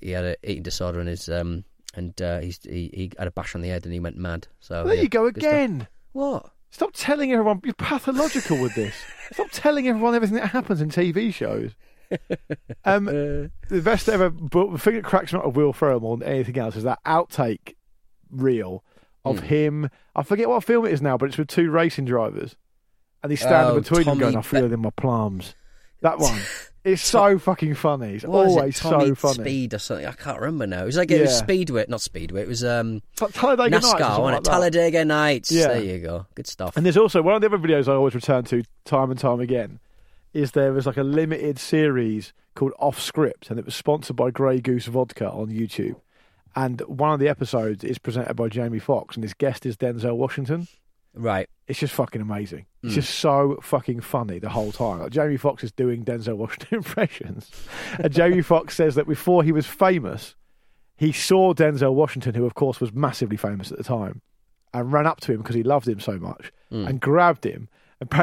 he 0.00 0.10
had 0.10 0.24
an 0.24 0.36
eating 0.44 0.62
disorder 0.62 1.00
and 1.00 1.08
his 1.08 1.28
um 1.30 1.64
and 1.94 2.20
uh, 2.20 2.40
he's, 2.40 2.60
he 2.62 2.90
he 2.92 3.10
had 3.18 3.26
a 3.26 3.32
bash 3.32 3.54
on 3.54 3.62
the 3.62 3.68
head 3.68 3.84
and 3.84 3.92
he 3.92 4.00
went 4.00 4.18
mad. 4.18 4.46
So 4.60 4.84
there 4.84 4.94
yeah, 4.94 5.02
you 5.02 5.08
go 5.08 5.26
again. 5.26 5.88
What? 6.12 6.50
Stop 6.70 6.90
telling 6.92 7.32
everyone 7.32 7.60
you're 7.64 7.74
pathological 7.74 8.60
with 8.60 8.74
this. 8.74 8.94
Stop 9.32 9.48
telling 9.50 9.88
everyone 9.88 10.14
everything 10.14 10.36
that 10.36 10.48
happens 10.48 10.80
in 10.80 10.90
TV 10.90 11.32
shows. 11.32 11.72
Um, 12.84 13.06
the 13.06 13.50
best 13.82 14.08
ever, 14.08 14.28
but 14.30 14.72
the 14.72 14.78
thing 14.78 14.94
that 14.96 15.04
cracks 15.04 15.32
me 15.32 15.38
up 15.38 15.46
of 15.46 15.56
Will 15.56 15.72
Ferrell 15.72 16.00
more 16.00 16.16
than 16.18 16.28
anything 16.28 16.58
else 16.58 16.76
is 16.76 16.82
that 16.84 16.98
outtake 17.06 17.74
reel 18.30 18.84
of 19.24 19.38
Hmm. 19.40 19.44
him. 19.46 19.90
I 20.14 20.22
forget 20.22 20.48
what 20.50 20.62
film 20.64 20.84
it 20.86 20.92
is 20.92 21.00
now, 21.00 21.16
but 21.16 21.30
it's 21.30 21.38
with 21.38 21.48
two 21.48 21.70
racing 21.70 22.04
drivers, 22.04 22.56
and 23.22 23.32
he's 23.32 23.40
standing 23.40 23.76
Oh, 23.76 23.80
between 23.80 24.04
them 24.04 24.18
going, 24.18 24.36
"I 24.36 24.42
feel 24.42 24.64
it 24.66 24.72
in 24.72 24.80
my 24.80 24.90
plums." 24.90 25.54
That 26.02 26.18
one. 26.18 26.38
It's 26.84 27.00
so 27.02 27.38
fucking 27.38 27.76
funny. 27.76 28.16
It's 28.16 28.26
What 28.26 28.42
it? 28.44 28.48
always 28.50 28.78
Tommy 28.78 29.06
so 29.06 29.14
funny. 29.14 29.34
Speed 29.36 29.72
or 29.72 29.78
something. 29.78 30.04
I 30.04 30.12
can't 30.12 30.38
remember 30.38 30.66
now. 30.66 30.82
It 30.82 30.84
was 30.84 30.98
like 30.98 31.10
it 31.10 31.18
was 31.22 31.34
Speedway, 31.34 31.86
not 31.88 32.02
Speedway. 32.02 32.42
It 32.42 32.46
was 32.48 32.62
um, 32.62 33.00
like 33.22 33.32
Talladega 33.32 33.78
NASCAR, 33.78 34.00
wasn't 34.00 34.22
like 34.24 34.36
it? 34.36 34.44
Talladega 34.44 35.04
Nights. 35.06 35.50
Yeah. 35.50 35.68
There 35.68 35.82
you 35.82 35.98
go. 36.00 36.26
Good 36.34 36.46
stuff. 36.46 36.76
And 36.76 36.84
there's 36.84 36.98
also 36.98 37.22
one 37.22 37.36
of 37.36 37.40
the 37.40 37.46
other 37.46 37.56
videos 37.56 37.88
I 37.88 37.92
always 37.94 38.14
return 38.14 38.44
to 38.44 38.62
time 38.84 39.10
and 39.10 39.18
time 39.18 39.40
again 39.40 39.80
is 40.34 40.50
there 40.52 40.72
was 40.72 40.84
like 40.86 40.96
a 40.98 41.02
limited 41.02 41.58
series 41.58 42.32
called 42.54 42.72
Off 42.78 43.00
Script 43.00 43.50
and 43.50 43.58
it 43.58 43.64
was 43.64 43.74
sponsored 43.74 44.16
by 44.16 44.30
Grey 44.30 44.60
Goose 44.60 44.86
Vodka 44.86 45.30
on 45.30 45.46
YouTube. 45.48 45.96
And 46.56 46.80
one 46.82 47.12
of 47.12 47.18
the 47.20 47.28
episodes 47.28 47.82
is 47.82 47.98
presented 47.98 48.34
by 48.34 48.48
Jamie 48.48 48.78
Foxx, 48.78 49.16
and 49.16 49.24
his 49.24 49.34
guest 49.34 49.66
is 49.66 49.76
Denzel 49.76 50.16
Washington. 50.16 50.68
Right. 51.12 51.48
It's 51.66 51.80
just 51.80 51.94
fucking 51.94 52.20
amazing. 52.22 52.66
It's 52.82 52.92
Mm. 52.92 52.96
just 52.96 53.14
so 53.18 53.58
fucking 53.62 54.00
funny 54.02 54.38
the 54.38 54.50
whole 54.50 54.70
time. 54.70 55.00
Like 55.00 55.10
Jamie 55.12 55.36
Foxx 55.36 55.64
is 55.64 55.72
doing 55.72 56.04
Denzel 56.04 56.36
Washington 56.36 56.68
impressions. 56.78 57.50
and 57.98 58.12
Jamie 58.12 58.42
Foxx 58.42 58.76
says 58.76 58.94
that 58.94 59.08
before 59.08 59.42
he 59.42 59.50
was 59.52 59.66
famous, 59.66 60.36
he 60.96 61.10
saw 61.10 61.54
Denzel 61.54 61.94
Washington, 61.94 62.34
who 62.34 62.44
of 62.46 62.54
course 62.54 62.80
was 62.80 62.92
massively 62.92 63.36
famous 63.36 63.72
at 63.72 63.78
the 63.78 63.84
time, 63.84 64.20
and 64.72 64.92
ran 64.92 65.06
up 65.08 65.20
to 65.22 65.32
him 65.32 65.38
because 65.38 65.56
he 65.56 65.62
loved 65.64 65.88
him 65.88 65.98
so 66.00 66.18
much 66.18 66.52
Mm. 66.70 66.88
and 66.88 67.00
grabbed 67.00 67.44
him. 67.44 67.68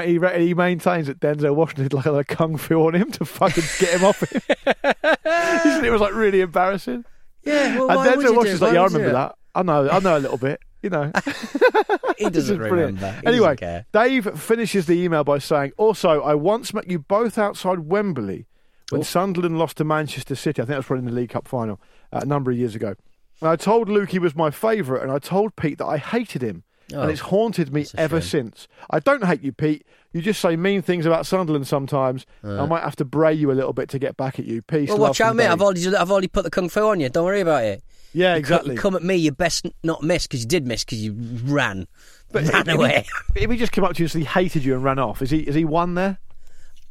He, 0.04 0.20
he 0.46 0.54
maintains 0.54 1.08
that 1.08 1.20
Denzel 1.20 1.56
Washington 1.56 1.86
did 1.86 1.94
like 1.94 2.06
a 2.06 2.24
kung 2.24 2.58
fu 2.58 2.86
on 2.88 2.96
him 2.96 3.12
to 3.12 3.26
fucking 3.26 3.64
get 3.80 4.00
him 4.00 4.06
off 4.06 4.20
him. 4.22 4.42
it 5.86 5.92
was 5.92 6.02
like 6.02 6.14
really 6.14 6.42
embarrassing. 6.42 7.06
Yeah. 7.44 7.78
Well, 7.80 7.90
and 7.90 7.98
why 7.98 8.16
would 8.16 8.24
you 8.24 8.32
Denzel 8.32 8.36
Washington's 8.38 8.62
like, 8.62 8.74
yeah, 8.74 8.80
I 8.82 8.84
you 8.88 8.90
remember 8.94 9.14
that. 9.14 9.36
I 9.54 9.64
know, 9.64 9.90
I 9.90 10.00
know 10.00 10.18
a 10.18 10.20
little 10.20 10.38
bit. 10.38 10.60
You 10.82 10.90
know, 10.90 11.12
He 12.18 12.30
doesn't 12.30 12.58
brilliant. 12.58 12.96
remember. 13.00 13.12
He 13.22 13.28
Anyway, 13.28 13.56
doesn't. 13.56 13.92
Dave 13.92 14.40
finishes 14.40 14.88
the 14.88 14.94
email 14.94 15.24
by 15.24 15.38
saying, 15.38 15.74
Also, 15.78 16.22
I 16.24 16.34
once 16.36 16.74
met 16.74 16.90
you 16.90 17.00
both 17.00 17.38
outside 17.38 17.80
Wembley 17.80 18.48
when 18.90 19.02
Oh. 19.02 19.04
Sunderland 19.04 19.60
lost 19.60 19.78
to 19.78 19.84
Manchester 19.84 20.34
City. 20.36 20.60
I 20.62 20.66
think 20.66 20.70
that 20.70 20.78
was 20.78 20.86
probably 20.88 21.08
in 21.08 21.14
the 21.14 21.20
League 21.22 21.30
Cup 21.30 21.48
final 21.48 21.80
uh, 22.12 22.22
a 22.24 22.26
number 22.26 22.50
of 22.52 22.58
years 22.58 22.74
ago. 22.76 22.96
And 23.42 23.50
I 23.50 23.56
told 23.56 23.90
Luke 23.90 24.10
he 24.10 24.20
was 24.20 24.36
my 24.36 24.50
favourite, 24.52 25.04
and 25.04 25.12
I 25.12 25.20
told 25.20 25.56
Pete 25.56 25.78
that 25.78 25.86
I 25.86 25.98
hated 25.98 26.42
him. 26.42 26.64
Oh, 26.94 27.02
and 27.02 27.12
it's 27.12 27.22
haunted 27.22 27.74
me 27.74 27.86
ever 27.98 28.20
shame. 28.22 28.30
since. 28.52 28.68
I 28.90 29.00
don't 29.00 29.24
hate 29.24 29.42
you, 29.42 29.52
Pete. 29.52 29.86
You 30.14 30.22
just 30.22 30.42
say 30.42 30.56
mean 30.56 30.82
things 30.82 31.06
about 31.06 31.26
Sunderland 31.26 31.68
sometimes. 31.68 32.26
I 32.44 32.66
might 32.66 32.84
have 32.84 32.96
to 32.98 33.06
bray 33.06 33.34
you 33.34 33.52
a 33.52 33.54
little 33.54 33.74
bit 33.74 33.90
to 33.90 34.00
get 34.00 34.18
back 34.18 34.40
at 34.40 34.46
you. 34.46 34.62
Peace. 34.62 34.90
Uh. 34.90 34.94
Well, 34.96 35.04
watch 35.10 35.22
out, 35.22 35.36
mate. 35.36 35.48
I've 35.48 35.62
already, 35.62 35.88
I've 35.96 36.12
already 36.12 36.28
put 36.28 36.44
the 36.44 36.50
kung 36.50 36.68
fu 36.70 36.82
on 36.82 37.00
you. 37.00 37.10
Don't 37.10 37.26
worry 37.26 37.40
about 37.42 37.64
it. 37.64 37.82
yeah, 38.14 38.34
You 38.34 38.40
exactly. 38.40 38.76
Come 38.76 38.96
at 38.96 39.04
me. 39.04 39.16
You 39.16 39.32
best 39.32 39.66
not 39.84 40.04
miss 40.04 40.28
because 40.28 40.42
you 40.42 40.48
did 40.48 40.68
miss 40.68 40.84
because 40.84 41.04
you 41.04 41.14
ran, 41.46 41.88
But 42.32 42.44
ran 42.52 42.62
if 42.62 42.68
he- 42.68 42.74
away. 42.74 43.06
If 43.36 43.50
he 43.52 43.58
just 43.58 43.72
came 43.72 43.84
up 43.86 43.94
to 43.94 44.00
you 44.00 44.06
and 44.06 44.12
said 44.12 44.20
he 44.20 44.26
hated 44.26 44.66
you 44.66 44.74
and 44.74 44.84
ran 44.84 45.00
off, 45.00 45.22
is 45.22 45.30
he? 45.32 45.40
Is 45.40 45.56
he 45.56 45.64
one 45.66 45.94
there? 45.96 46.20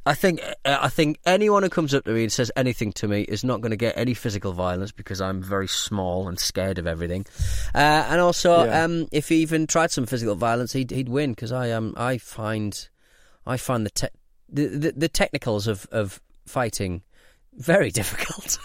I 0.07 0.15
think 0.15 0.41
uh, 0.65 0.79
I 0.81 0.89
think 0.89 1.19
anyone 1.27 1.63
who 1.63 1.69
comes 1.69 1.93
up 1.95 2.05
to 2.05 2.11
me 2.13 2.23
and 2.23 2.33
says 2.33 2.51
anything 2.57 2.93
to 2.95 3.07
me 3.09 3.23
is 3.23 3.45
not 3.45 3.61
going 3.61 3.71
to 3.71 3.77
get 3.77 3.97
any 3.99 4.15
physical 4.15 4.53
violence 4.53 4.93
because 4.93 5.21
I'm 5.21 5.43
very 5.43 5.69
small 5.69 6.27
and 6.27 6.39
scared 6.39 6.79
of 6.79 6.87
everything. 6.87 7.27
Uh, 7.75 8.07
and 8.09 8.21
also, 8.21 8.65
Yeah. 8.65 8.85
um, 8.85 9.09
if 9.13 9.29
he 9.29 9.37
even 9.43 9.67
tried 9.67 9.91
some 9.91 10.07
physical 10.07 10.35
violence, 10.37 10.73
he'd, 10.73 10.91
he'd 10.91 11.09
win 11.11 11.33
because 11.33 11.53
I 11.53 11.71
um 11.73 11.93
I 11.99 12.17
find 12.19 12.89
I 13.47 13.57
find 13.59 13.85
the, 13.85 13.91
te- 13.91 14.17
the, 14.49 14.67
the 14.69 14.93
the 14.93 15.09
technicals 15.09 15.67
of 15.67 15.87
of 15.93 16.21
fighting 16.47 17.03
very 17.53 17.91
difficult. 18.01 18.59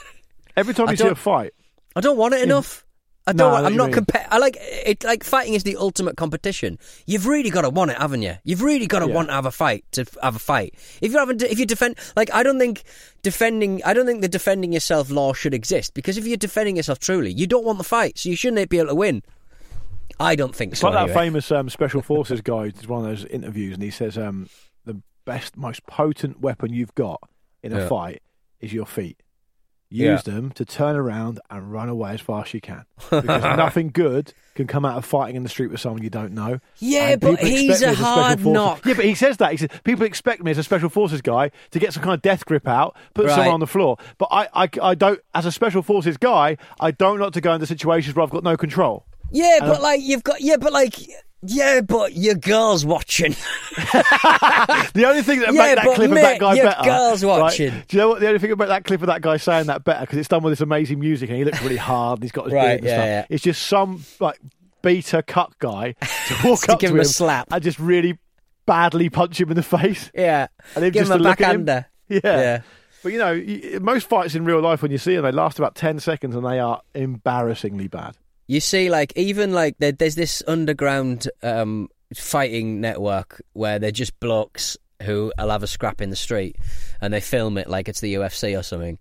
Every 0.56 0.74
time 0.74 0.88
I 0.88 0.92
you 0.92 0.98
see 0.98 1.08
a 1.08 1.16
fight, 1.16 1.54
I 1.98 2.00
don't 2.00 2.18
want 2.18 2.34
it 2.34 2.44
enough. 2.44 2.85
I 3.28 3.34
don't. 3.34 3.50
I 3.50 3.62
want, 3.62 3.76
know 3.76 3.84
I'm 3.86 3.92
not 3.92 4.16
I 4.32 4.38
like 4.38 4.56
it. 4.60 5.04
Like 5.04 5.24
fighting 5.24 5.56
is 5.56 5.64
the 5.64 5.78
ultimate 5.78 6.16
competition. 6.16 6.78
You've 7.08 7.26
really 7.26 7.50
got 7.50 7.62
to 7.64 7.70
want 7.72 7.90
it, 7.92 7.98
haven't 7.98 8.22
you? 8.22 8.36
You've 8.44 8.62
really 8.62 8.86
got 8.86 9.00
to 9.00 9.08
Yeah. 9.08 9.16
want 9.16 9.30
to 9.30 9.34
have 9.34 9.46
a 9.48 9.52
fight 9.52 9.84
to 9.94 10.06
have 10.22 10.36
a 10.36 10.40
fight. 10.40 10.76
If 11.02 11.12
you 11.12 11.18
haven't, 11.18 11.42
if 11.42 11.58
you 11.58 11.66
defend, 11.66 11.96
like 12.16 12.32
I 12.34 12.44
don't 12.44 12.60
think 12.60 12.84
defending. 13.24 13.82
I 13.84 13.94
don't 13.94 14.06
think 14.06 14.22
the 14.22 14.28
defending 14.28 14.72
yourself 14.74 15.10
law 15.10 15.34
should 15.34 15.54
exist 15.56 15.94
because 15.96 16.18
if 16.18 16.28
you're 16.28 16.38
defending 16.38 16.78
yourself 16.78 17.00
truly, 17.00 17.32
you 17.32 17.48
don't 17.48 17.66
want 17.66 17.80
the 17.80 17.84
fight, 17.84 18.20
so 18.20 18.30
you 18.30 18.36
shouldn't 18.36 18.70
be 18.70 18.78
able 18.78 18.90
to 18.90 18.96
win. 18.96 19.24
I 20.20 20.36
don't 20.36 20.56
think 20.56 20.74
It's 20.74 20.82
so. 20.82 20.90
like 20.90 21.08
that 21.08 21.14
famous 21.14 21.52
um, 21.52 21.68
special 21.70 22.02
forces 22.02 22.42
guy. 22.42 22.70
Did 22.70 22.86
one 22.88 23.02
of 23.04 23.08
those 23.08 23.26
interviews, 23.26 23.74
and 23.74 23.84
he 23.84 23.90
says 23.90 24.18
um, 24.18 24.48
the 24.86 25.02
best, 25.26 25.58
most 25.58 25.86
potent 25.88 26.40
weapon 26.42 26.72
you've 26.72 26.96
got 26.96 27.22
in 27.64 27.74
a 27.74 27.80
Yeah. 27.80 27.88
fight 27.90 28.22
is 28.62 28.72
your 28.72 28.86
feet. 28.86 29.22
Yeah. 29.90 30.14
Use 30.14 30.24
them 30.24 30.52
to 30.54 30.66
turn 30.66 30.96
around 30.96 31.40
and 31.50 31.72
run 31.72 31.90
away 31.90 32.12
as 32.14 32.22
fast 32.22 32.50
as 32.50 32.54
you 32.56 32.62
can, 32.62 32.86
because 33.10 33.26
nothing 33.58 33.92
good 33.94 34.34
can 34.56 34.68
come 34.68 34.84
out 34.84 34.98
of 34.98 35.06
fighting 35.06 35.36
in 35.36 35.44
the 35.44 35.50
street 35.50 35.68
with 35.68 35.80
someone 35.80 36.02
you 36.02 36.10
don't 36.10 36.34
know. 36.34 36.60
Yeah, 36.80 37.16
but 37.18 37.40
he's 37.40 37.82
a 37.82 37.94
special 37.94 38.04
hard 38.06 38.42
forces- 38.42 38.86
Yeah, 38.86 38.94
but 38.96 39.06
he 39.06 39.14
says 39.16 39.38
that. 39.38 39.52
He 39.52 39.58
says 39.58 39.70
people 39.84 40.06
expect 40.06 40.44
me 40.44 40.52
as 40.52 40.58
a 40.58 40.64
special 40.64 40.90
forces 40.90 41.22
guy 41.22 41.52
to 41.72 41.80
get 41.80 41.94
some 41.94 42.02
kind 42.04 42.14
of 42.16 42.22
death 42.22 42.46
grip 42.46 42.68
out, 42.68 42.96
put 43.14 43.26
Right. 43.28 43.36
someone 43.36 43.54
on 43.54 43.60
the 43.60 43.68
floor. 43.68 43.98
But 44.18 44.30
I, 44.32 44.48
I, 44.54 44.70
I 44.82 44.96
don't. 44.96 45.20
As 45.34 45.46
a 45.46 45.52
special 45.52 45.82
forces 45.82 46.18
guy, 46.18 46.58
I 46.80 46.92
don't 46.92 47.20
like 47.20 47.34
to 47.34 47.42
go 47.42 47.54
into 47.54 47.66
situations 47.68 48.16
where 48.16 48.24
I've 48.24 48.32
got 48.32 48.44
no 48.44 48.58
control. 48.58 49.06
Yeah, 49.32 49.58
but 49.62 49.82
like 49.82 50.02
you've 50.02 50.24
got. 50.24 50.42
Yeah, 50.42 50.58
but 50.58 50.74
like. 50.74 50.96
Yeah, 51.48 51.82
but 51.82 52.16
your 52.16 52.34
girl's 52.34 52.86
watching. 52.88 53.36
The 54.94 55.06
only 55.08 55.22
thing 55.22 55.40
that 55.42 55.54
Yeah, 55.54 55.62
make 55.62 55.76
that 55.76 55.96
clip 55.96 56.10
of 56.10 56.16
that 56.16 56.40
guy 56.40 56.54
your 56.56 56.66
better. 56.66 56.84
girl's 56.84 57.24
right, 57.24 57.40
watching. 57.40 57.70
do 57.88 57.98
you 57.98 58.02
know 58.02 58.10
what? 58.10 58.20
The 58.20 58.28
only 58.28 58.40
thing 58.40 58.52
about 58.52 58.70
that 58.70 58.84
clip 58.86 59.02
of 59.02 59.08
that 59.08 59.22
guy 59.22 59.38
saying 59.38 59.68
that 59.68 59.84
better 59.84 60.02
because 60.02 60.18
it's 60.18 60.28
done 60.30 60.42
with 60.42 60.52
this 60.54 60.62
amazing 60.62 61.00
music 61.00 61.30
and 61.30 61.38
he 61.38 61.44
looks 61.46 61.62
really 61.62 61.78
hard 61.78 62.18
and 62.18 62.24
he's 62.24 62.32
got 62.32 62.46
his 62.46 62.54
Right, 62.54 62.64
beard 62.64 62.78
and 62.80 62.86
yeah, 62.88 62.96
stuff. 62.96 63.06
yeah. 63.06 63.26
It's 63.30 63.44
just 63.44 63.68
some 63.68 64.04
like 64.20 64.40
beta 64.82 65.22
cut 65.22 65.58
guy 65.60 65.92
to 66.02 66.36
walk 66.48 66.62
To 66.62 66.74
up 66.74 66.80
give 66.80 66.90
to 66.92 66.96
him 66.96 67.02
a 67.02 67.06
slap. 67.06 67.48
and 67.52 67.62
just 67.64 67.78
really 67.78 68.18
badly 68.66 69.10
punch 69.10 69.40
him 69.40 69.50
in 69.50 69.56
the 69.56 69.62
face. 69.64 70.10
Yeah, 70.16 70.48
And 70.74 70.84
then 70.84 70.92
give 70.92 71.02
just 71.08 71.12
him 71.12 71.22
a 71.22 71.30
him. 71.30 71.36
backhander. 71.36 71.86
Yeah. 72.10 72.20
Yeah. 72.24 72.62
But 73.04 73.12
you 73.14 73.20
know, 73.20 73.80
most 73.82 74.08
fights 74.10 74.34
in 74.34 74.46
real 74.46 74.62
life 74.62 74.82
when 74.82 74.92
you 74.92 74.98
see 74.98 75.14
them, 75.16 75.24
they 75.26 75.32
last 75.32 75.60
about 75.60 75.76
ten 75.76 76.00
seconds 76.00 76.36
and 76.36 76.44
they 76.46 76.60
are 76.60 76.82
embarrassingly 76.96 77.88
bad. 77.88 78.16
You 78.48 78.60
see, 78.60 78.90
like 78.90 79.14
even 79.16 79.54
like 79.54 79.76
there, 79.80 79.92
there's 79.92 80.16
this 80.16 80.44
underground 80.48 81.28
um, 81.42 81.90
fighting 82.14 82.80
network 82.82 83.42
where 83.54 83.80
they're 83.80 83.92
just 83.92 84.20
blokes 84.20 84.78
who 85.04 85.32
will 85.38 85.50
have 85.50 85.64
a 85.64 85.68
scrap 85.68 86.02
in 86.02 86.10
the 86.10 86.16
street, 86.16 86.56
and 87.02 87.14
they 87.14 87.22
film 87.22 87.58
it 87.58 87.70
like 87.70 87.90
it's 87.90 88.02
the 88.02 88.14
UFC 88.16 88.58
or 88.58 88.64
something. 88.64 88.98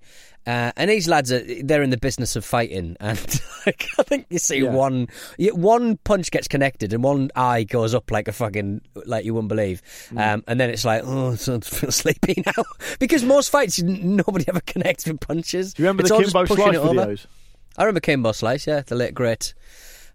Uh, 0.46 0.70
and 0.76 0.90
these 0.90 1.08
lads 1.08 1.32
are 1.32 1.42
they're 1.62 1.82
in 1.82 1.88
the 1.90 1.96
business 1.96 2.36
of 2.36 2.44
fighting, 2.44 2.96
and 3.00 3.18
like 3.66 3.86
I 3.98 4.02
think 4.02 4.26
you 4.30 4.38
see 4.38 4.58
Yeah. 4.60 4.70
one 4.72 5.08
one 5.52 5.98
punch 5.98 6.30
gets 6.30 6.48
connected, 6.48 6.92
and 6.92 7.02
one 7.04 7.30
eye 7.36 7.64
goes 7.64 7.94
up 7.94 8.10
like 8.10 8.28
a 8.28 8.32
fucking 8.32 8.80
like 9.06 9.24
you 9.24 9.34
wouldn't 9.34 9.48
believe, 9.50 9.80
Mm. 10.10 10.34
um, 10.34 10.44
and 10.48 10.58
then 10.60 10.68
it's 10.70 10.84
like 10.84 11.02
oh, 11.04 11.32
I 11.32 11.36
feel 11.36 11.92
sleepy 11.92 12.42
now 12.44 12.64
because 12.98 13.22
most 13.24 13.50
fights 13.50 13.80
nobody 13.82 14.44
ever 14.48 14.60
connects 14.60 15.06
with 15.06 15.20
punches. 15.20 15.74
Do 15.74 15.82
you 15.82 15.88
remember 15.88 16.02
It's 16.02 16.10
the 16.10 16.16
Kimbo 16.22 16.44
Slice 16.46 16.74
it 16.74 16.76
over. 16.76 17.16
Videos? 17.74 17.80
I 17.80 17.82
remember 17.84 18.00
Kimbo 18.00 18.32
Slice, 18.32 18.66
yeah, 18.66 18.80
the 18.80 18.94
late 18.94 19.14
great. 19.14 19.54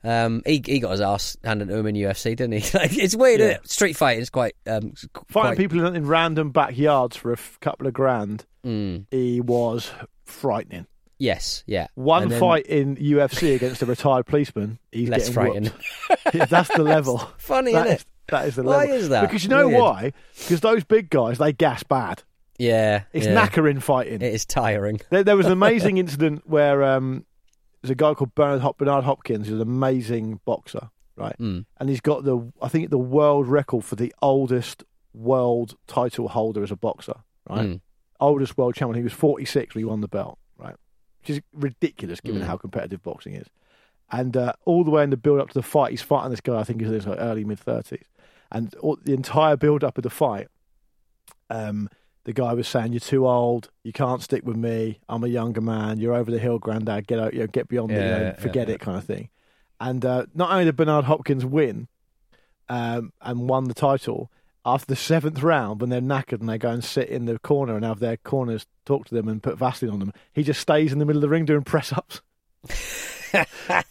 Um, 0.01 0.41
he 0.45 0.61
he 0.65 0.79
got 0.79 0.91
his 0.91 1.01
ass 1.01 1.35
handed 1.43 1.67
to 1.67 1.75
him 1.75 1.85
in 1.87 1.95
UFC, 1.95 2.35
didn't 2.35 2.53
he? 2.53 2.59
Like, 2.77 2.97
it's 2.97 3.15
weird. 3.15 3.41
Yeah. 3.41 3.45
Isn't 3.47 3.63
it? 3.65 3.69
Street 3.69 3.93
fighting 3.97 4.21
is 4.21 4.29
quite 4.29 4.55
um, 4.65 4.93
Fighting 4.93 5.23
quite, 5.33 5.57
people 5.57 5.85
in, 5.85 5.95
in 5.95 6.07
random 6.07 6.51
backyards 6.51 7.17
for 7.17 7.31
a 7.31 7.33
f- 7.37 7.57
couple 7.61 7.85
of 7.87 7.93
grand, 7.93 8.45
Mm, 8.65 9.05
he 9.11 9.39
was 9.41 9.91
frightening. 10.25 10.85
yes, 11.17 11.63
yeah. 11.67 11.87
One 11.95 12.29
then 12.29 12.39
fight 12.39 12.65
in 12.67 12.95
UFC 12.97 13.55
against 13.55 13.81
a 13.81 13.85
retired 13.85 14.25
policeman, 14.25 14.79
he's 14.91 15.09
less 15.09 15.29
getting 15.29 15.33
frightening. 15.33 15.71
Yeah, 16.33 16.45
That's 16.45 16.69
the 16.75 16.83
level. 16.83 17.17
Funny, 17.37 17.71
That 17.73 17.87
isn't 17.87 17.95
is, 17.97 18.01
it? 18.01 18.07
that 18.29 18.47
is 18.47 18.55
the 18.55 18.63
Why 18.63 18.77
level. 18.79 18.95
is 18.95 19.09
that? 19.09 19.21
Because 19.21 19.43
you 19.43 19.49
know 19.49 19.67
Weird. 19.67 19.81
why? 19.81 20.13
Because 20.37 20.59
those 20.61 20.83
big 20.85 21.09
guys, 21.09 21.37
they 21.39 21.51
gas 21.53 21.83
bad. 21.83 22.23
Yeah, 22.57 23.03
It's 23.13 23.25
yeah. 23.25 23.33
knackering 23.47 23.81
fighting. 23.81 24.15
It 24.21 24.33
is 24.33 24.45
tiring. 24.45 24.99
There, 25.09 25.23
there 25.23 25.37
was 25.37 25.45
an 25.45 25.51
amazing 25.53 25.97
incident 25.97 26.43
where 26.45 26.83
um, 26.83 27.25
there's 27.81 27.91
a 27.91 27.95
guy 27.95 28.13
called 28.13 28.35
Bernard, 28.35 28.61
Hop- 28.61 28.77
Bernard 28.77 29.03
Hopkins, 29.05 29.47
who's 29.47 29.55
an 29.55 29.61
amazing 29.61 30.39
boxer, 30.45 30.89
right? 31.15 31.35
Mm. 31.39 31.65
And 31.77 31.89
he's 31.89 32.01
got 32.01 32.23
the, 32.23 32.51
I 32.61 32.67
think, 32.67 32.89
the 32.89 32.97
world 32.97 33.47
record 33.47 33.85
for 33.85 33.95
the 33.95 34.13
oldest 34.21 34.83
world 35.13 35.75
title 35.87 36.27
holder 36.29 36.61
as 36.63 36.71
a 36.71 36.75
boxer, 36.75 37.15
right? 37.49 37.67
Mm. 37.67 37.81
Oldest 38.19 38.57
world 38.57 38.75
champion. 38.75 38.97
He 38.97 39.03
was 39.03 39.13
46 39.13 39.75
when 39.75 39.81
he 39.81 39.85
won 39.85 40.01
the 40.01 40.07
belt, 40.07 40.37
right? 40.57 40.75
Which 41.21 41.29
is 41.29 41.41
ridiculous 41.53 42.19
given 42.21 42.41
Mm. 42.41 42.45
how 42.45 42.57
competitive 42.57 43.01
boxing 43.01 43.33
is. 43.33 43.47
And 44.11 44.35
uh, 44.35 44.53
all 44.65 44.83
the 44.83 44.91
way 44.91 45.03
in 45.03 45.09
the 45.11 45.17
build 45.17 45.39
up 45.39 45.49
to 45.49 45.53
the 45.53 45.61
fight, 45.63 45.91
he's 45.91 46.01
fighting 46.01 46.31
this 46.31 46.41
guy. 46.41 46.59
I 46.59 46.63
think 46.63 46.79
he's 46.81 46.87
in 46.89 46.95
his 46.95 47.07
like, 47.07 47.19
early 47.21 47.43
mid 47.45 47.59
30s, 47.59 48.03
and 48.51 48.73
all, 48.75 48.97
the 49.03 49.13
entire 49.13 49.55
build 49.55 49.83
up 49.83 49.97
of 49.97 50.03
the 50.03 50.09
fight, 50.09 50.47
um, 51.49 51.89
the 52.29 52.33
guy 52.33 52.53
was 52.53 52.67
saying, 52.67 52.93
"You're 52.93 52.99
too 52.99 53.27
old. 53.27 53.71
You 53.83 53.91
can't 53.91 54.21
stick 54.21 54.45
with 54.45 54.55
me. 54.55 54.99
I'm 55.09 55.23
a 55.23 55.27
younger 55.27 55.61
man. 55.61 55.97
You're 55.97 56.13
over 56.13 56.29
the 56.29 56.37
hill, 56.37 56.59
granddad. 56.59 57.07
Get 57.07 57.19
out. 57.19 57.33
You 57.33 57.39
know, 57.39 57.47
get 57.47 57.67
beyond 57.67 57.89
it. 57.89 57.95
You 57.95 57.99
Yeah, 58.01 58.17
know, 58.17 58.23
yeah, 58.25 58.33
forget 58.33 58.67
yeah. 58.67 58.75
it, 58.75 58.81
kind 58.81 58.97
of 58.99 59.03
thing." 59.03 59.29
And 59.79 60.05
uh, 60.05 60.27
not 60.35 60.51
only 60.51 60.65
did 60.65 60.75
Bernard 60.75 61.05
Hopkins 61.05 61.43
win, 61.43 61.87
um, 62.69 63.13
and 63.19 63.49
won 63.49 63.63
the 63.63 63.73
title, 63.73 64.29
after 64.63 64.85
the 64.85 64.95
seventh 64.95 65.41
round, 65.41 65.81
when 65.81 65.89
they're 65.89 66.01
knackered 66.01 66.39
and 66.39 66.47
they 66.47 66.59
go 66.59 66.69
and 66.69 66.83
sit 66.83 67.09
in 67.09 67.25
the 67.25 67.39
corner 67.39 67.75
and 67.75 67.83
have 67.83 67.99
their 67.99 68.17
corners 68.17 68.67
talk 68.85 69.07
to 69.07 69.15
them 69.15 69.27
and 69.27 69.41
put 69.41 69.57
Vaseline 69.57 69.91
on 69.93 69.99
them, 69.99 70.13
he 70.31 70.43
just 70.43 70.61
stays 70.61 70.93
in 70.93 70.99
the 70.99 71.05
middle 71.05 71.17
of 71.17 71.23
the 71.23 71.29
ring 71.29 71.45
doing 71.45 71.63
press 71.63 71.91
ups 71.91 72.21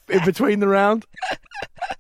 in 0.09 0.25
between 0.25 0.61
the 0.61 0.69
round. 0.69 1.07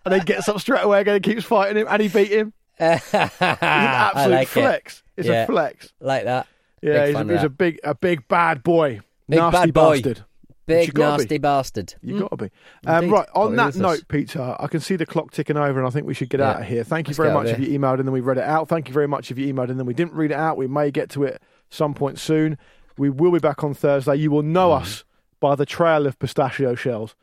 And 0.04 0.14
then 0.14 0.24
gets 0.24 0.48
up 0.48 0.60
straight 0.60 0.84
away 0.84 1.00
again 1.00 1.16
and 1.16 1.24
keeps 1.24 1.44
fighting 1.44 1.78
him, 1.78 1.88
and 1.90 2.00
he 2.00 2.06
beat 2.08 2.30
him. 2.30 2.52
It's 2.80 3.14
an 3.14 3.30
absolute 3.40 4.34
like 4.34 4.48
flex. 4.48 5.02
It. 5.16 5.20
It's 5.20 5.28
Yeah. 5.28 5.42
a 5.42 5.46
flex. 5.46 5.92
Like 6.00 6.24
that. 6.24 6.46
Yeah, 6.82 7.06
he's, 7.06 7.16
a, 7.16 7.24
he's 7.24 7.42
a 7.42 7.48
big, 7.48 7.80
a 7.82 7.94
big 7.94 8.26
bad 8.28 8.62
boy, 8.62 9.00
Big 9.28 9.38
nasty 9.40 9.58
bad 9.58 9.74
boy. 9.74 9.96
bastard. 9.96 10.24
Big 10.66 10.92
gotta 10.94 11.16
be. 11.16 11.22
nasty 11.24 11.38
bastard. 11.38 11.94
You 12.02 12.14
Mm. 12.14 12.20
got 12.20 12.30
to 12.30 12.36
be. 12.44 12.50
Um, 12.86 13.08
right, 13.10 13.26
on 13.34 13.56
that 13.56 13.74
note, 13.74 14.06
Peter, 14.08 14.54
I 14.60 14.66
can 14.66 14.80
see 14.80 14.96
the 14.96 15.06
clock 15.06 15.30
ticking 15.32 15.56
over 15.56 15.78
and 15.78 15.86
I 15.86 15.90
think 15.90 16.06
we 16.06 16.12
should 16.14 16.28
get 16.28 16.40
Yeah. 16.40 16.50
out 16.50 16.60
of 16.60 16.66
here. 16.68 16.84
Thank 16.84 17.08
you 17.08 17.12
Let's 17.12 17.16
very 17.16 17.32
much 17.32 17.46
if 17.46 17.58
you 17.58 17.76
emailed 17.78 17.98
and 17.98 18.06
then 18.06 18.12
we 18.12 18.20
read 18.20 18.36
it 18.38 18.44
out. 18.44 18.68
Thank 18.68 18.86
you 18.86 18.94
very 18.94 19.08
much 19.08 19.30
if 19.30 19.38
you 19.38 19.52
emailed 19.52 19.70
and 19.70 19.78
then 19.78 19.86
we 19.86 19.94
didn't 19.94 20.12
read 20.14 20.30
it 20.30 20.36
out. 20.36 20.56
We 20.58 20.66
may 20.66 20.90
get 20.90 21.08
to 21.10 21.24
it 21.24 21.40
some 21.70 21.94
point 21.94 22.18
soon. 22.18 22.58
We 22.98 23.08
will 23.10 23.32
be 23.32 23.38
back 23.38 23.64
on 23.64 23.72
Thursday. 23.74 24.16
You 24.16 24.30
will 24.30 24.42
know 24.42 24.68
Mm. 24.70 24.80
us 24.82 25.04
by 25.40 25.54
the 25.54 25.64
trail 25.66 26.06
of 26.06 26.18
pistachio 26.18 26.74
shells 26.74 27.14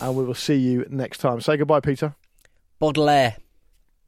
and 0.00 0.14
we 0.16 0.24
will 0.24 0.34
see 0.34 0.54
you 0.56 0.86
next 0.88 1.18
time. 1.18 1.40
Say 1.40 1.56
goodbye, 1.56 1.80
Peter. 1.80 2.14
Baudelaire. 2.78 3.36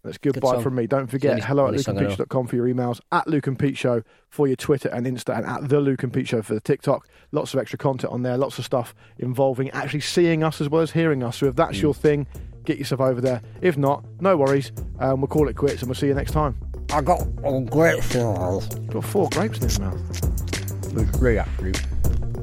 That's 0.05 0.19
goodbye 0.19 0.53
song. 0.53 0.63
from 0.63 0.75
me. 0.75 0.87
Don't 0.87 1.07
forget, 1.07 1.23
the 1.31 1.31
only- 1.31 1.43
hello 1.47 1.65
at 1.65 1.69
only 1.69 1.79
song 1.83 1.99
I 1.99 2.03
lukeandpeteshow.com 2.03 2.47
for 2.47 2.57
your 2.57 2.67
emails, 2.67 3.01
at 3.11 3.27
Luke 3.27 3.47
and 3.47 3.59
Pete 3.59 3.77
Show 3.79 4.03
for 4.29 4.47
your 4.47 4.57
Twitter 4.57 4.89
and 4.91 5.07
Insta, 5.07 5.37
and 5.37 5.47
at 5.47 5.69
The 5.69 5.81
Luke 5.81 6.03
and 6.03 6.13
Pete 6.13 6.29
Show 6.29 6.43
for 6.43 6.53
the 6.55 6.61
TikTok. 6.61 7.09
Lots 7.33 7.55
of 7.55 7.61
extra 7.61 7.79
content 7.79 8.13
on 8.13 8.23
there, 8.23 8.37
lots 8.37 8.59
of 8.59 8.65
stuff 8.65 8.95
involving 9.19 9.71
actually 9.71 10.01
seeing 10.01 10.45
us 10.45 10.61
as 10.61 10.69
well 10.69 10.83
as 10.83 10.91
hearing 10.93 11.23
us. 11.23 11.39
So 11.39 11.47
if 11.47 11.57
that's 11.57 11.79
Mm. 11.79 11.83
your 11.83 11.95
thing, 11.95 12.27
get 12.65 12.79
yourself 12.79 13.01
over 13.01 13.21
there. 13.21 13.41
If 13.63 13.77
not, 13.79 14.05
no 14.21 14.37
worries. 14.37 14.73
Um, 15.01 15.21
we'll 15.23 15.29
call 15.29 15.49
it 15.49 15.57
quits 15.57 15.81
and 15.83 15.89
we'll 15.89 15.95
see 15.97 16.09
you 16.09 16.15
next 16.15 16.33
time. 16.33 16.57
I 16.93 17.01
got 17.01 17.23
a 17.45 17.61
great 17.63 18.03
show. 18.05 18.61
Got 18.91 19.05
four 19.05 19.29
grapes 19.31 19.57
in 19.59 19.65
his 19.65 19.81
mouth. 19.81 20.93
Luke, 20.93 21.09
really 21.19 21.39
up, 21.39 21.49
Luke. 21.61 21.77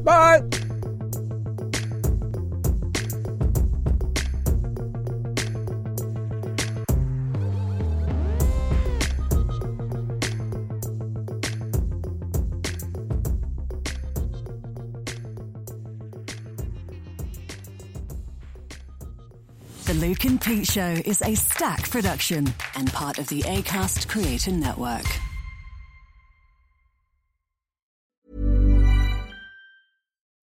Bye. 0.04 0.42
Luke 20.12 20.26
and 20.26 20.42
Pete 20.42 20.68
Show 20.68 20.98
is 21.06 21.22
an 21.22 21.32
Acast 21.32 21.90
production 21.90 22.54
and 22.76 22.92
part 22.92 23.18
of 23.18 23.30
the 23.30 23.44
ACAST 23.44 24.10
Creator 24.10 24.52
Network. 24.52 25.06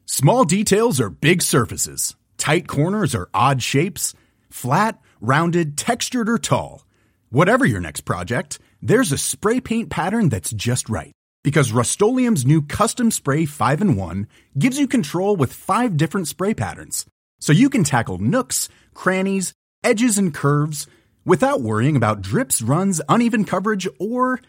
Small 0.06 0.46
details 0.46 1.02
are 1.02 1.10
big 1.10 1.42
surfaces. 1.42 2.16
Tight 2.38 2.66
corners 2.66 3.14
are 3.14 3.28
odd 3.34 3.62
shapes. 3.62 4.14
Flat, 4.48 5.02
rounded, 5.20 5.76
textured, 5.76 6.30
or 6.30 6.38
tall. 6.38 6.86
Whatever 7.28 7.66
your 7.66 7.82
next 7.82 8.06
project, 8.06 8.58
there's 8.80 9.12
a 9.12 9.18
spray 9.18 9.60
paint 9.60 9.90
pattern 9.90 10.30
that's 10.30 10.50
just 10.50 10.88
right. 10.88 11.12
Because 11.44 11.72
Rust-Oleum 11.72 12.36
Custom 12.68 13.10
Spray 13.10 13.44
5 13.44 13.82
in 13.82 13.96
1 13.96 14.28
gives 14.58 14.78
you 14.78 14.88
control 14.88 15.36
with 15.36 15.52
five 15.52 15.98
different 15.98 16.26
spray 16.26 16.54
patterns. 16.54 17.04
So 17.40 17.52
you 17.52 17.68
can 17.68 17.84
tackle 17.84 18.16
nooks, 18.16 18.70
crannies, 18.94 19.52
edges, 19.82 20.18
and 20.18 20.32
curves 20.34 20.86
without 21.24 21.60
worrying 21.60 21.96
about 21.96 22.22
drips, 22.22 22.62
runs, 22.62 23.00
uneven 23.08 23.44
coverage, 23.44 23.86
or 23.98 24.40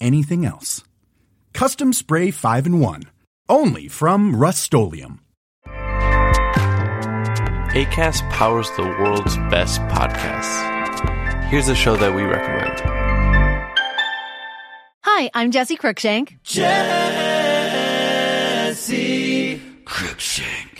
anything 0.00 0.44
else. 0.44 0.84
Custom 1.52 1.92
Spray 1.92 2.30
5 2.30 2.66
in 2.66 2.80
1. 2.80 3.02
Only 3.48 3.88
from 3.88 4.36
Rust 4.36 4.72
ACAST 7.72 8.28
powers 8.30 8.70
the 8.72 8.82
world's 8.82 9.36
best 9.48 9.80
podcasts. 9.82 11.44
Here's 11.50 11.68
a 11.68 11.74
show 11.74 11.96
that 11.96 12.14
we 12.14 12.22
recommend. 12.22 12.80
Hi, 15.02 15.30
I'm 15.34 15.50
Jesse 15.50 15.76
Cruikshank. 15.76 16.42
Jesse 16.42 16.70
Cruikshank. 19.84 20.79